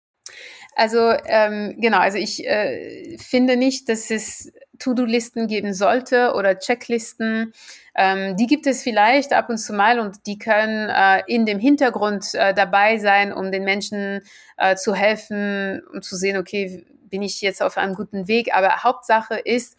[0.74, 7.52] Also ähm, genau, also ich äh, finde nicht, dass es To-Do-Listen geben sollte oder Checklisten.
[7.94, 11.58] Ähm, die gibt es vielleicht ab und zu mal und die können äh, in dem
[11.58, 14.22] Hintergrund äh, dabei sein, um den Menschen
[14.56, 18.54] äh, zu helfen, um zu sehen, okay, bin ich jetzt auf einem guten Weg.
[18.54, 19.78] Aber Hauptsache ist,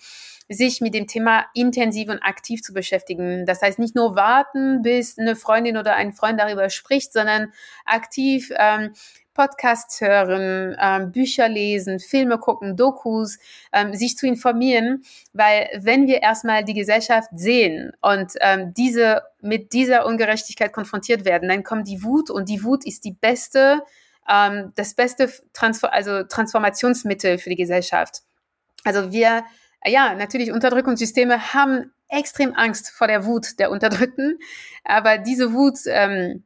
[0.49, 3.45] sich mit dem Thema intensiv und aktiv zu beschäftigen.
[3.45, 7.53] Das heißt, nicht nur warten, bis eine Freundin oder ein Freund darüber spricht, sondern
[7.85, 8.93] aktiv ähm,
[9.33, 13.39] Podcasts hören, ähm, Bücher lesen, Filme gucken, Dokus,
[13.71, 15.03] ähm, sich zu informieren,
[15.33, 21.49] weil wenn wir erstmal die Gesellschaft sehen und ähm, diese mit dieser Ungerechtigkeit konfrontiert werden,
[21.49, 23.81] dann kommt die Wut und die Wut ist die beste,
[24.29, 28.21] ähm, das beste Transfer also Transformationsmittel für die Gesellschaft.
[28.83, 29.43] Also wir,
[29.85, 34.39] ja, natürlich Unterdrückungssysteme haben extrem Angst vor der Wut der Unterdrückten,
[34.83, 36.43] aber diese Wut ähm,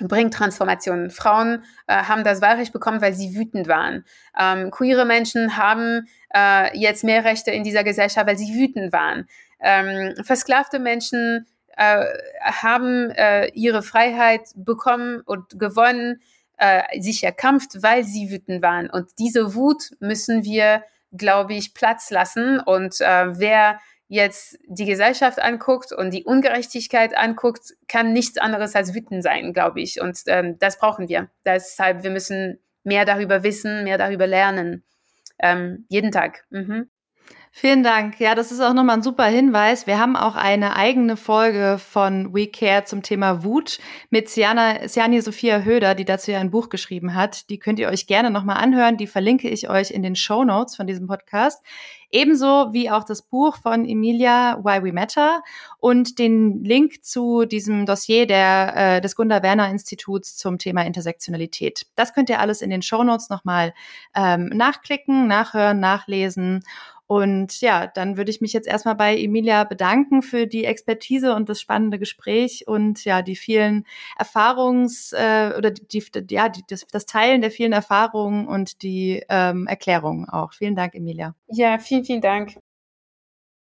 [0.00, 1.10] bringt Transformationen.
[1.10, 4.04] Frauen äh, haben das Wahlrecht bekommen, weil sie wütend waren.
[4.38, 9.28] Ähm, queere Menschen haben äh, jetzt mehr Rechte in dieser Gesellschaft, weil sie wütend waren.
[9.60, 12.04] Ähm, versklavte Menschen äh,
[12.42, 16.20] haben äh, ihre Freiheit bekommen und gewonnen,
[16.56, 18.90] äh, sich erkämpft, weil sie wütend waren.
[18.90, 22.60] Und diese Wut müssen wir, glaube ich, Platz lassen.
[22.60, 28.94] Und äh, wer jetzt die Gesellschaft anguckt und die Ungerechtigkeit anguckt, kann nichts anderes als
[28.94, 30.00] wütend sein, glaube ich.
[30.00, 31.30] Und ähm, das brauchen wir.
[31.44, 34.84] Deshalb, wir müssen mehr darüber wissen, mehr darüber lernen.
[35.38, 36.44] Ähm, jeden Tag.
[36.50, 36.90] Mhm.
[37.56, 38.18] Vielen Dank.
[38.18, 39.86] Ja, das ist auch nochmal ein super Hinweis.
[39.86, 43.78] Wir haben auch eine eigene Folge von We Care zum Thema Wut
[44.10, 47.48] mit Siana, Siani Sophia Höder, die dazu ja ein Buch geschrieben hat.
[47.50, 48.96] Die könnt ihr euch gerne nochmal anhören.
[48.96, 51.62] Die verlinke ich euch in den Show Notes von diesem Podcast.
[52.10, 55.42] Ebenso wie auch das Buch von Emilia Why We Matter
[55.78, 61.86] und den Link zu diesem Dossier der, äh, des Gunda Werner Instituts zum Thema Intersektionalität.
[61.96, 63.74] Das könnt ihr alles in den Show Notes nochmal
[64.14, 66.62] ähm, nachklicken, nachhören, nachlesen.
[67.14, 71.48] Und ja, dann würde ich mich jetzt erstmal bei Emilia bedanken für die Expertise und
[71.48, 73.86] das spannende Gespräch und ja, die vielen
[74.18, 79.22] Erfahrungs- äh, oder die, die ja, die, das, das Teilen der vielen Erfahrungen und die
[79.28, 80.54] ähm, Erklärungen auch.
[80.54, 81.36] Vielen Dank, Emilia.
[81.46, 82.56] Ja, vielen, vielen Dank.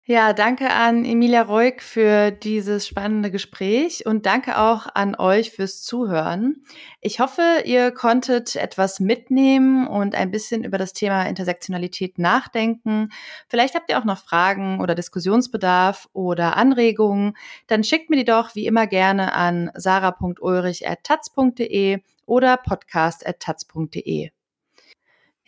[0.08, 5.82] Ja, danke an Emilia Reuk für dieses spannende Gespräch und danke auch an euch fürs
[5.82, 6.62] Zuhören.
[7.00, 13.08] Ich hoffe, ihr konntet etwas mitnehmen und ein bisschen über das Thema Intersektionalität nachdenken.
[13.48, 17.36] Vielleicht habt ihr auch noch Fragen oder Diskussionsbedarf oder Anregungen.
[17.66, 24.30] Dann schickt mir die doch wie immer gerne an sarah.ulrich.taz.de oder podcast.taz.de.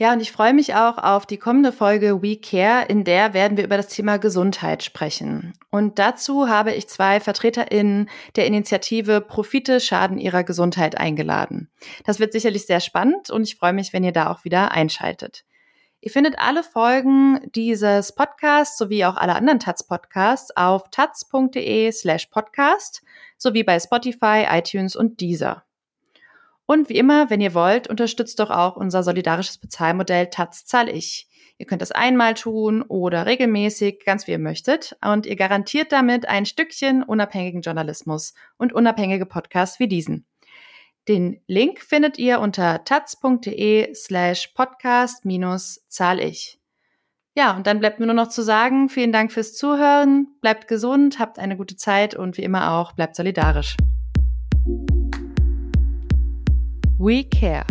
[0.01, 3.57] Ja, und ich freue mich auch auf die kommende Folge We Care, in der werden
[3.57, 5.55] wir über das Thema Gesundheit sprechen.
[5.73, 11.69] Und dazu habe ich zwei VertreterInnen der Initiative Profite schaden ihrer Gesundheit eingeladen.
[12.05, 15.45] Das wird sicherlich sehr spannend und ich freue mich, wenn ihr da auch wieder einschaltet.
[16.01, 23.03] Ihr findet alle Folgen dieses Podcasts sowie auch alle anderen Taz-Podcasts auf taz.de slash podcast
[23.37, 25.65] sowie bei Spotify, iTunes und Deezer.
[26.71, 31.27] Und wie immer, wenn ihr wollt, unterstützt doch auch unser solidarisches Bezahlmodell Taz zahl ich.
[31.57, 34.95] Ihr könnt das einmal tun oder regelmäßig, ganz wie ihr möchtet.
[35.03, 40.27] Und ihr garantiert damit ein Stückchen unabhängigen Journalismus und unabhängige Podcasts wie diesen.
[41.09, 46.61] Den Link findet ihr unter taz.de slash podcast minus zahl ich.
[47.35, 51.19] Ja, und dann bleibt mir nur noch zu sagen, vielen Dank fürs Zuhören, bleibt gesund,
[51.19, 53.75] habt eine gute Zeit und wie immer auch, bleibt solidarisch.
[57.01, 57.65] We Care,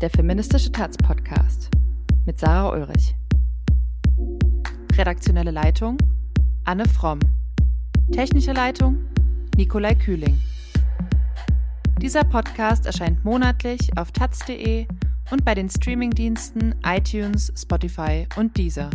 [0.00, 1.70] der feministische Taz-Podcast
[2.24, 3.16] mit Sarah Ulrich.
[4.96, 5.98] Redaktionelle Leitung
[6.66, 7.18] Anne Fromm.
[8.12, 8.98] Technische Leitung
[9.56, 10.40] Nikolai Kühling.
[12.00, 14.86] Dieser Podcast erscheint monatlich auf taz.de
[15.32, 18.90] und bei den Streamingdiensten iTunes, Spotify und Deezer.